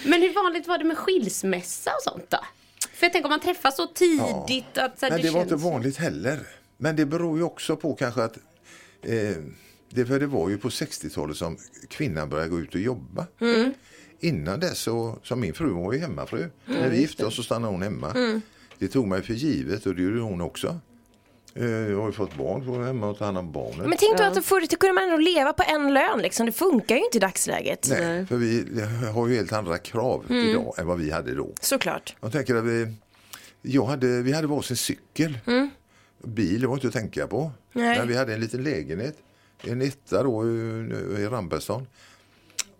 Men 0.04 0.22
hur 0.22 0.34
vanligt 0.34 0.66
var 0.68 0.78
det 0.78 0.84
med 0.84 0.98
skilsmässa 0.98 1.90
och 1.90 2.02
sånt 2.12 2.30
då? 2.30 2.38
För 2.94 3.06
jag 3.06 3.12
tänker 3.12 3.26
om 3.26 3.30
man 3.30 3.40
träffas 3.40 3.76
så 3.76 3.86
tidigt 3.86 4.78
att 4.78 4.98
så 4.98 5.06
här, 5.06 5.10
Men 5.12 5.22
det 5.22 5.30
var 5.30 5.40
känns... 5.40 5.52
inte 5.52 5.64
vanligt 5.64 5.96
heller. 5.96 6.40
Men 6.76 6.96
det 6.96 7.06
beror 7.06 7.38
ju 7.38 7.44
också 7.44 7.76
på 7.76 7.94
kanske 7.94 8.22
att 8.22 8.36
eh, 9.02 9.36
det, 9.90 10.06
för 10.06 10.20
det 10.20 10.26
var 10.26 10.48
ju 10.48 10.58
på 10.58 10.68
60-talet 10.68 11.36
som 11.36 11.56
kvinnan 11.88 12.28
började 12.28 12.50
gå 12.50 12.60
ut 12.60 12.74
och 12.74 12.80
jobba. 12.80 13.26
Innan 14.20 14.60
dess 14.60 14.78
så, 14.78 15.18
som 15.22 15.40
min 15.40 15.54
fru 15.54 15.70
var 15.70 15.92
ju 15.92 15.98
hemmafru. 15.98 16.50
När 16.64 16.88
vi 16.88 17.00
gifte 17.00 17.26
oss 17.26 17.36
så 17.36 17.42
stannade 17.42 17.72
hon 17.72 17.82
hemma. 17.82 18.40
Det 18.84 18.88
tog 18.88 19.06
mig 19.06 19.22
för 19.22 19.34
givet 19.34 19.86
och 19.86 19.94
det 19.94 20.02
gjorde 20.02 20.20
hon 20.20 20.40
också. 20.40 20.80
Eh, 21.54 21.66
jag 21.66 22.00
har 22.00 22.06
ju 22.06 22.12
fått 22.12 22.36
barn, 22.36 22.64
så 22.64 22.82
hemma 22.82 23.06
och 23.06 23.18
ta 23.18 23.24
hand 23.24 23.38
om 23.38 23.52
barnen. 23.52 23.88
Men 23.88 23.98
tänk 23.98 24.18
då 24.18 24.24
att 24.24 24.44
förr 24.44 24.76
kunde 24.76 24.92
man 24.92 25.04
ändå 25.04 25.16
leva 25.16 25.52
på 25.52 25.62
en 25.66 25.94
lön 25.94 26.18
liksom. 26.22 26.46
Det 26.46 26.52
funkar 26.52 26.96
ju 26.96 27.04
inte 27.04 27.16
i 27.16 27.20
dagsläget. 27.20 27.86
Nej, 27.90 28.26
för 28.26 28.36
vi 28.36 28.82
har 29.14 29.28
ju 29.28 29.36
helt 29.36 29.52
andra 29.52 29.78
krav 29.78 30.24
idag 30.28 30.74
än 30.78 30.86
vad 30.86 30.98
vi 30.98 31.10
hade 31.10 31.34
då. 31.34 31.52
Såklart. 31.60 32.16
Jag 32.20 32.32
tänker 32.32 32.54
att 32.54 32.64
vi, 32.64 32.94
jag 33.62 33.84
hade, 33.84 34.22
vi 34.22 34.32
hade 34.32 34.46
varsin 34.46 34.76
cykel. 34.76 35.38
Bil 36.24 36.60
det 36.60 36.66
var 36.66 36.74
inte 36.74 36.86
att 36.86 36.92
tänka 36.92 37.26
på. 37.26 37.50
Nej. 37.72 37.98
Men 37.98 38.08
vi 38.08 38.16
hade 38.16 38.34
en 38.34 38.40
liten 38.40 38.62
lägenhet. 38.62 39.16
En 39.62 39.82
etta 39.82 40.22
då 40.22 40.46
i, 40.46 41.26
Rambergstan. 41.30 41.86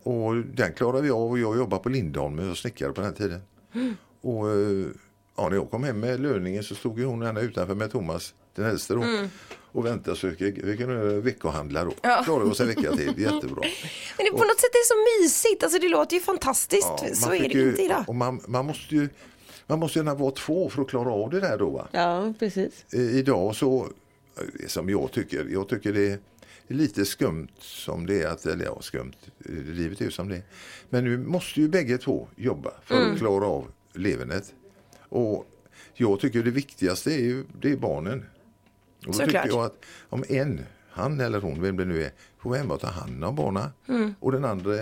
Och 0.03 0.37
den 0.37 0.73
klarade 0.73 1.03
vi 1.03 1.11
av 1.11 1.31
och 1.31 1.39
jag 1.39 1.57
jobbade 1.57 1.83
på 1.83 1.89
Lindholmen 1.89 2.51
och 2.51 2.59
snickare 2.59 2.93
på 2.93 3.01
den 3.01 3.15
tiden. 3.15 3.41
Och 4.21 4.51
eh, 4.51 4.87
ja, 5.37 5.49
när 5.49 5.57
jag 5.57 5.71
kom 5.71 5.85
hem 5.85 6.01
med 6.01 6.21
löningen 6.21 6.63
så 6.65 6.75
stod 6.75 6.99
ju 6.99 7.05
hon 7.05 7.23
gärna 7.23 7.41
utanför 7.41 7.75
med 7.75 7.91
Thomas, 7.93 8.35
den 8.55 8.65
äldste 8.65 8.95
då. 8.95 9.05
Och 9.73 9.87
väntade 9.87 10.17
så 10.17 10.27
vi 10.27 10.51
vi 10.65 10.77
kunde 10.77 11.21
veckohandla 11.21 11.85
då. 11.85 11.93
Ja. 12.03 12.23
Klarade 12.25 12.51
oss 12.51 12.61
en 12.61 12.67
vecka 12.67 12.93
till, 12.97 13.13
jättebra. 13.17 13.63
Men 14.17 14.25
det, 14.27 14.31
på 14.31 14.37
något 14.45 14.61
sätt 14.61 14.71
är 14.75 14.79
det 14.81 14.87
så 14.87 15.23
mysigt. 15.23 15.63
Alltså 15.63 15.79
det 15.79 15.89
låter 15.89 16.17
ju 16.17 16.23
fantastiskt. 16.23 16.89
Ja, 17.03 17.15
så 17.15 17.35
är 17.35 17.39
det 17.41 17.55
ju- 17.55 17.69
inte 17.71 17.83
idag. 17.83 18.05
Och 18.07 18.15
man, 18.15 18.41
man 18.49 18.67
måste 18.67 18.95
ju 18.95 19.09
man 19.67 19.79
måste 19.79 19.99
gärna 19.99 20.15
vara 20.15 20.31
två 20.31 20.71
för 20.71 20.83
att 20.83 20.89
klara 20.89 21.11
av 21.11 21.31
det 21.31 21.41
där 21.41 21.59
då. 21.59 21.71
Va? 21.71 21.89
ja, 21.93 22.35
precis. 22.39 22.85
Eh, 22.93 23.01
Idag 23.01 23.57
så, 23.57 23.89
eh, 24.39 24.67
som 24.69 24.89
jag 24.91 25.13
tycker, 25.13 25.47
jag 25.51 25.69
tycker 25.69 25.93
det 25.93 26.07
är 26.11 26.19
lite 26.75 27.05
skumt 27.05 27.49
som 27.59 28.07
det 28.07 28.23
är, 28.23 28.27
att, 28.29 28.47
eller 28.47 28.65
ja 28.65 28.79
skumt, 28.83 29.13
eh, 29.45 29.53
livet 29.55 30.01
är 30.01 30.05
ju 30.05 30.11
som 30.11 30.29
det 30.29 30.37
är. 30.37 30.43
Men 30.91 31.05
nu 31.05 31.19
måste 31.19 31.61
ju 31.61 31.69
bägge 31.69 31.99
två 31.99 32.29
jobba 32.37 32.71
för 32.85 32.95
Mm. 32.97 33.13
att 33.13 33.19
klara 33.19 33.47
av 33.47 33.67
levernet. 33.93 34.53
Och 35.15 35.47
jag 35.95 36.21
tycker 36.21 36.43
det 36.43 36.51
viktigaste 36.51 37.11
är 37.15 37.19
ju 37.25 37.45
det 37.61 37.73
är 37.73 37.77
barnen. 37.77 38.25
Och 39.01 39.07
då 39.07 39.13
Såklart. 39.13 39.29
tycker 39.45 39.57
jag 39.57 39.65
att 39.65 39.85
om 40.09 40.25
en, 40.29 40.61
han 40.91 41.21
eller 41.21 41.41
hon, 41.41 41.63
vem 41.63 41.77
det 41.77 41.85
nu 41.85 42.03
är, 42.05 42.11
får 42.39 42.51
vara 42.51 42.59
hemma 42.61 42.75
och 42.75 42.81
ta 42.81 42.87
hand 42.87 43.25
om 43.25 43.35
barnen 43.37 43.69
Mm. 43.89 44.15
och 44.21 44.33
den 44.33 44.45
andra 44.45 44.73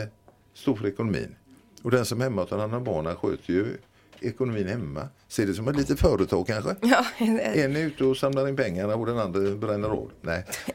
står 0.55 0.75
för 0.77 0.87
ekonomin. 0.87 1.35
Och 1.83 1.91
den 1.91 2.05
som 2.05 2.21
är 2.21 2.25
hemma 2.25 2.43
och 2.43 2.49
tar 2.49 2.59
hand 2.59 2.75
om 2.75 2.85
barnen 2.85 3.17
sköter 3.17 3.53
ju 3.53 3.77
ekonomin 4.25 4.69
hemma. 4.69 5.09
Ser 5.29 5.47
det 5.47 5.55
som 5.55 5.69
ett 5.69 5.77
litet 5.77 6.01
företag 6.01 6.47
kanske. 6.47 6.75
Ja, 6.83 7.05
En 7.19 7.77
är 7.77 7.81
ute 7.81 8.05
och 8.05 8.17
samlar 8.17 8.49
in 8.49 8.57
pengarna 8.57 8.95
och 8.95 9.07
den 9.07 9.19
andra 9.19 9.41
bränner 9.55 9.89
av. 9.89 10.11
Nej. 10.21 10.45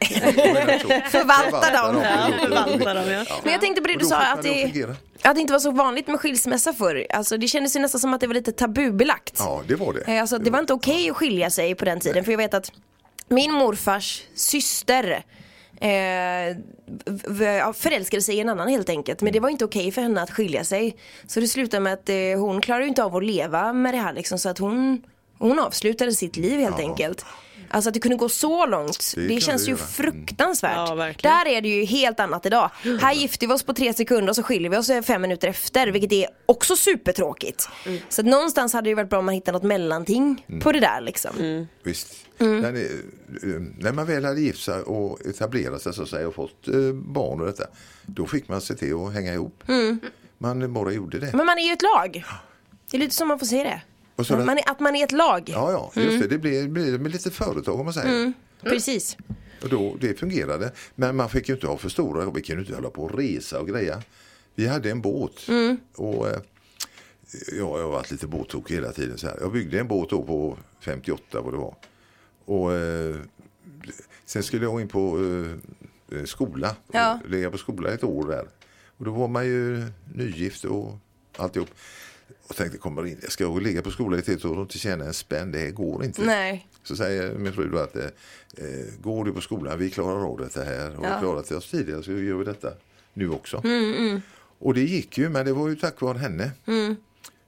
Förvalta 1.10 1.82
dem. 1.82 2.02
Förvalta 2.40 3.12
ja. 3.12 3.24
Men 3.42 3.52
jag 3.52 3.60
tänkte 3.60 3.82
på 3.82 3.88
det 3.88 3.98
du 3.98 4.04
sa 4.04 4.16
att 4.32 4.42
det 4.42 4.84
att 5.22 5.34
det, 5.34 5.40
inte 5.40 5.52
var 5.52 5.60
så 5.60 5.70
vanligt 5.70 6.06
med 6.06 6.20
skilsmässa 6.20 6.72
förr. 6.72 7.06
Alltså 7.10 7.36
det 7.38 7.48
kändes 7.48 7.76
ju 7.76 7.80
nästan 7.80 8.00
som 8.00 8.14
att 8.14 8.20
det 8.20 8.26
var 8.26 8.34
lite 8.34 8.52
tabubelagt. 8.52 9.34
Ja, 9.38 9.62
det 9.68 9.74
var 9.74 9.92
det. 9.92 10.12
Eh, 10.12 10.20
Alltså, 10.20 10.38
det 10.38 10.50
var 10.50 10.58
inte 10.58 10.72
okej 10.72 11.10
att 11.10 11.16
skilja 11.16 11.50
sig 11.50 11.74
på 11.74 11.84
den 11.84 12.00
tiden. 12.00 12.24
För 12.24 12.32
jag 12.32 12.38
vet 12.38 12.54
att 12.54 12.72
min 13.28 13.52
morfars 13.52 14.22
syster 14.34 15.24
eh, 15.80 16.56
ja, 17.58 17.72
förälskade 17.72 18.22
sig 18.22 18.36
i 18.36 18.40
en 18.40 18.48
annan 18.48 18.68
helt 18.68 18.88
enkelt. 18.88 19.22
Men 19.22 19.32
det 19.32 19.40
var 19.40 19.48
inte 19.48 19.64
okej 19.64 19.92
för 19.92 20.02
henne 20.02 20.22
att 20.22 20.30
skilja 20.30 20.64
sig. 20.64 20.96
Så 21.26 21.40
det 21.40 21.48
slutade 21.48 21.80
med 21.80 21.92
att 21.92 22.08
eh, 22.08 22.16
hon 22.38 22.60
klarade 22.60 22.86
inte 22.86 23.04
av 23.04 23.16
att 23.16 23.24
leva 23.24 23.72
med 23.72 23.94
det 23.94 23.98
här 23.98 24.12
liksom. 24.12 24.38
Så 24.38 24.48
att 24.48 24.58
hon, 24.58 25.02
hon 25.38 25.58
avslutade 25.58 26.12
sitt 26.12 26.36
liv 26.36 26.60
helt 26.60 26.78
enkelt. 26.78 27.24
Alltså 27.70 27.90
att 27.90 27.94
det 27.94 28.00
kunde 28.00 28.16
gå 28.16 28.28
så 28.28 28.66
långt. 28.66 29.12
Det 29.14 29.28
Det, 29.28 29.40
känns 29.40 29.64
det 29.64 29.70
ju 29.70 29.76
göra. 29.76 29.86
fruktansvärt. 29.86 30.74
Ja. 30.76 31.12
Där 31.22 31.46
är 31.48 31.60
det 31.60 31.68
ju 31.68 31.84
helt 31.84 32.20
annat 32.20 32.46
idag. 32.46 32.70
Här 33.00 33.14
gifter 33.14 33.46
vi 33.46 33.52
oss 33.52 33.62
på 33.62 33.74
tre 33.74 33.94
sekunder 33.94 34.28
och 34.30 34.36
så 34.36 34.42
skiljer 34.42 34.70
vi 34.70 34.76
oss 34.76 34.90
eh, 34.90 35.02
fem 35.02 35.22
minuter 35.22 35.48
efter. 35.48 35.86
Vilket 35.86 36.12
är 36.12 36.26
också 36.46 36.76
supertråkigt. 36.76 37.68
Så 38.08 38.20
att 38.20 38.26
någonstans 38.26 38.72
hade 38.72 38.84
det 38.84 38.88
ju 38.88 38.94
varit 38.94 39.10
bra 39.10 39.18
om 39.18 39.24
man 39.24 39.34
hittade 39.34 39.52
något 39.58 39.62
mellanting 39.66 40.46
på 40.62 40.72
det 40.72 40.80
där 40.80 41.00
liksom. 41.00 41.66
Visst. 41.82 42.14
Mm. 42.38 42.60
När, 42.60 42.72
det, 42.72 42.84
eh, 42.84 43.60
när 43.78 43.92
man 43.92 44.06
väl 44.06 44.24
hade 44.24 44.40
gift 44.40 44.62
sig 44.62 44.82
och 44.82 45.26
etablerat 45.26 45.82
sig 45.82 45.94
så 45.94 46.02
att 46.02 46.08
säga, 46.08 46.28
och 46.28 46.34
fått 46.34 46.68
eh, 46.68 46.74
barn 46.92 47.40
och 47.40 47.46
detta. 47.46 47.64
Då 48.06 48.26
fick 48.26 48.48
man 48.48 48.60
se 48.60 48.74
till 48.74 48.94
att 48.94 49.12
hänga 49.14 49.32
ihop. 49.32 49.62
Mm. 49.68 50.00
Man 50.38 50.72
bara 50.72 50.92
gjorde 50.92 51.18
det. 51.18 51.32
Men 51.34 51.46
man 51.46 51.58
är 51.58 51.66
ju 51.66 51.72
ett 51.72 51.82
lag. 51.82 52.24
Det 52.90 52.96
är 52.96 52.98
lite 53.00 53.14
som 53.14 53.28
man 53.28 53.38
får 53.38 53.46
se 53.46 53.62
det. 53.62 53.82
Det- 54.26 54.44
Man 54.44 54.58
är, 54.58 54.70
att 54.70 54.80
man 54.80 54.96
är 54.96 55.04
ett 55.04 55.12
lag. 55.12 55.42
Ja, 55.46 55.72
ja, 55.72 55.92
just 55.94 56.08
Mm. 56.08 56.20
det. 56.20 56.26
Det 56.26 56.38
blir, 56.38 56.68
blir 56.68 56.98
med 56.98 57.12
lite 57.12 57.30
företag 57.30 57.78
om 57.78 57.84
man 57.84 57.94
säger. 57.94 58.32
Precis. 58.62 59.16
Och 59.62 59.68
då, 59.68 59.96
det 60.00 60.14
fungerade. 60.14 60.72
Men 60.94 61.16
man 61.16 61.28
fick 61.28 61.48
ju 61.48 61.54
inte 61.54 61.66
ha 61.66 61.76
för 61.76 61.88
stora, 61.88 62.30
vi 62.30 62.42
kunde 62.42 62.62
inte 62.62 62.74
hålla 62.74 62.90
på 62.90 63.02
och 63.04 63.18
resa 63.18 63.60
och 63.60 63.68
greja. 63.68 64.02
Vi 64.54 64.66
hade 64.66 64.90
en 64.90 65.00
båt. 65.00 65.32
Och, 65.96 66.28
eh, 66.28 66.38
ja, 67.52 67.78
jag 67.78 67.82
har 67.82 67.90
varit 67.90 68.10
lite 68.10 68.26
båttokig 68.26 68.74
hela 68.74 68.92
tiden. 68.92 69.18
Så 69.18 69.26
här. 69.26 69.36
Jag 69.40 69.52
byggde 69.52 69.78
en 69.80 69.88
båt 69.88 70.10
då 70.10 70.22
på 70.22 70.58
58 70.80 71.40
vad 71.40 71.52
det 71.52 71.58
var. 71.58 71.74
Och 72.44 72.72
eh, 72.74 73.16
sen 74.24 74.42
skulle 74.42 74.64
jag 74.64 74.80
in 74.80 74.88
på 74.88 75.18
eh, 76.12 76.24
skola. 76.24 76.76
Ja. 76.92 77.20
Ligga 77.28 77.50
på 77.50 77.58
skola 77.58 77.90
ett 77.90 78.04
år 78.04 78.28
där. 78.28 78.48
Och 78.98 79.04
då 79.04 79.10
var 79.10 79.28
man 79.28 79.46
ju 79.46 79.86
nygift 80.14 80.64
och 80.64 80.96
alltihop. 81.36 81.68
Och 82.48 82.56
tänkte, 82.56 82.78
kommer 82.78 83.06
in, 83.06 83.20
ska 83.28 83.44
jag 83.44 83.62
ligga 83.62 83.82
på 83.82 83.90
skola 83.90 84.16
i 84.16 84.20
ett 84.20 84.26
helt 84.26 84.44
år 84.44 84.56
och 84.56 84.62
inte 84.62 84.78
tjäna 84.78 85.04
en 85.04 85.14
spänn? 85.14 85.52
Det 85.52 85.70
går 85.70 86.04
inte. 86.04 86.22
Nej. 86.22 86.68
Så 86.82 86.96
säger 86.96 87.34
min 87.34 87.52
fru 87.52 87.68
då 87.68 87.78
att 87.78 87.96
eh, 87.96 88.04
eh, 88.56 88.86
går 89.00 89.24
du 89.24 89.32
på 89.32 89.40
skolan, 89.40 89.78
vi 89.78 89.90
klarar 89.90 90.24
av 90.30 90.38
detta 90.38 90.62
här 90.64 90.96
och 90.96 91.04
vi 91.04 91.08
har 91.08 91.20
klarat 91.20 91.52
oss 91.52 91.70
tidigare 91.70 92.02
så 92.02 92.12
gör 92.12 92.36
vi 92.36 92.44
detta 92.44 92.72
nu 93.12 93.30
också. 93.30 93.62
Och 94.58 94.74
det 94.74 94.80
gick 94.80 95.18
ju 95.18 95.28
men 95.28 95.46
det 95.46 95.52
var 95.52 95.68
ju 95.68 95.76
tack 95.76 96.00
vare 96.00 96.18
henne. 96.18 96.50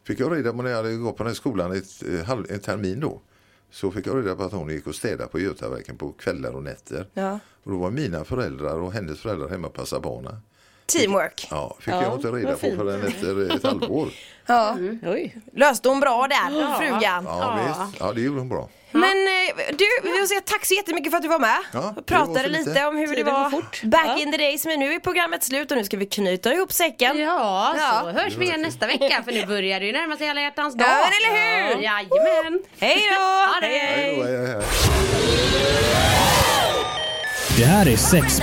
Fick 0.06 0.20
jag 0.20 0.36
reda 0.36 0.52
på 0.52 0.62
när 0.62 0.70
jag 0.70 0.76
hade 0.76 0.96
gått 0.96 1.16
på 1.16 1.22
den 1.22 1.30
här 1.30 1.34
skolan 1.34 1.72
ett, 1.72 2.02
eh, 2.08 2.24
halv, 2.24 2.46
en 2.50 2.60
termin 2.60 3.00
då. 3.00 3.20
Så 3.70 3.90
fick 3.90 4.06
jag 4.06 4.16
reda 4.16 4.36
på 4.36 4.42
att 4.42 4.52
hon 4.52 4.70
gick 4.70 4.86
och 4.86 4.94
städade 4.94 5.30
på 5.30 5.40
Götaverken 5.40 5.96
på 5.96 6.12
kvällar 6.12 6.52
och 6.52 6.62
nätter. 6.62 7.06
Ja. 7.14 7.38
Och 7.64 7.70
då 7.70 7.78
var 7.78 7.90
mina 7.90 8.24
föräldrar 8.24 8.80
och 8.80 8.92
hennes 8.92 9.20
föräldrar 9.20 9.48
hemma 9.48 9.66
och 9.66 9.74
passade 9.74 10.02
barnen. 10.02 10.36
Teamwork. 10.92 11.48
Ja, 11.50 11.76
fick 11.80 11.94
Ja, 11.94 12.02
jag 12.02 12.14
inte 12.14 12.28
reda 12.28 12.52
på 12.52 12.58
förrän 12.58 13.06
efter 13.06 13.56
ett 13.56 13.62
halvår. 13.64 14.08
Ja. 14.46 14.76
Oj. 15.06 15.36
Löste 15.56 15.88
hon 15.88 16.00
bra 16.00 16.26
där, 16.30 16.78
frugan. 16.78 17.24
Ja, 17.24 17.58
visst. 17.66 18.00
ja 18.00 18.12
det 18.12 18.20
gjorde 18.20 18.38
hon 18.40 18.48
bra. 18.48 18.68
Men 18.92 19.02
eh, 19.04 19.74
du, 19.78 19.84
vi 20.02 20.10
vill 20.18 20.28
säga 20.28 20.40
tack 20.44 20.64
så 20.66 20.74
jättemycket 20.74 21.10
för 21.12 21.16
att 21.16 21.22
du 21.22 21.28
var 21.28 21.38
med. 21.38 21.56
Ja, 21.72 21.92
det 21.96 22.02
Pratade 22.02 22.32
var 22.42 22.48
lite. 22.48 22.70
lite. 22.70 22.86
om 22.86 22.96
hur 22.96 23.06
det 23.06 23.14
Tiden 23.14 23.34
går 23.34 23.40
var 23.40 23.50
fort. 23.50 23.82
back 23.82 24.06
Ja. 24.06 24.18
in 24.18 24.32
the 24.32 24.38
days. 24.38 24.64
Men 24.66 24.78
nu 24.80 24.94
är 24.94 24.98
programmet 24.98 25.44
slut 25.44 25.70
och 25.70 25.76
nu 25.76 25.84
ska 25.84 25.96
vi 25.96 26.06
knyta 26.06 26.54
ihop 26.54 26.72
säcken. 26.72 27.18
Ja, 27.18 27.74
Ja. 27.78 28.00
så 28.04 28.10
hörs 28.20 28.36
vi 28.36 28.44
igen 28.46 28.62
nästa 28.62 28.86
vecka 28.86 29.22
för 29.24 29.32
nu 29.32 29.46
börjar 29.46 29.80
det 29.80 29.86
ju 29.86 29.92
närma 29.92 30.16
sig 30.16 30.30
alla 30.30 30.40
hjärtans 30.40 30.74
dag. 30.74 30.88
Ja, 30.88 30.96
eller 31.06 31.36
hur? 31.74 31.82
Jajamän. 31.82 32.62
Hej 32.80 33.02
då! 33.10 33.60
Det. 33.60 33.66
Hej 33.66 34.16
då, 34.16 34.22
hej, 34.24 34.46
hej. 34.46 34.62
Det 37.58 37.64
här 37.64 37.88
är 37.88 37.96
sex 37.96 38.42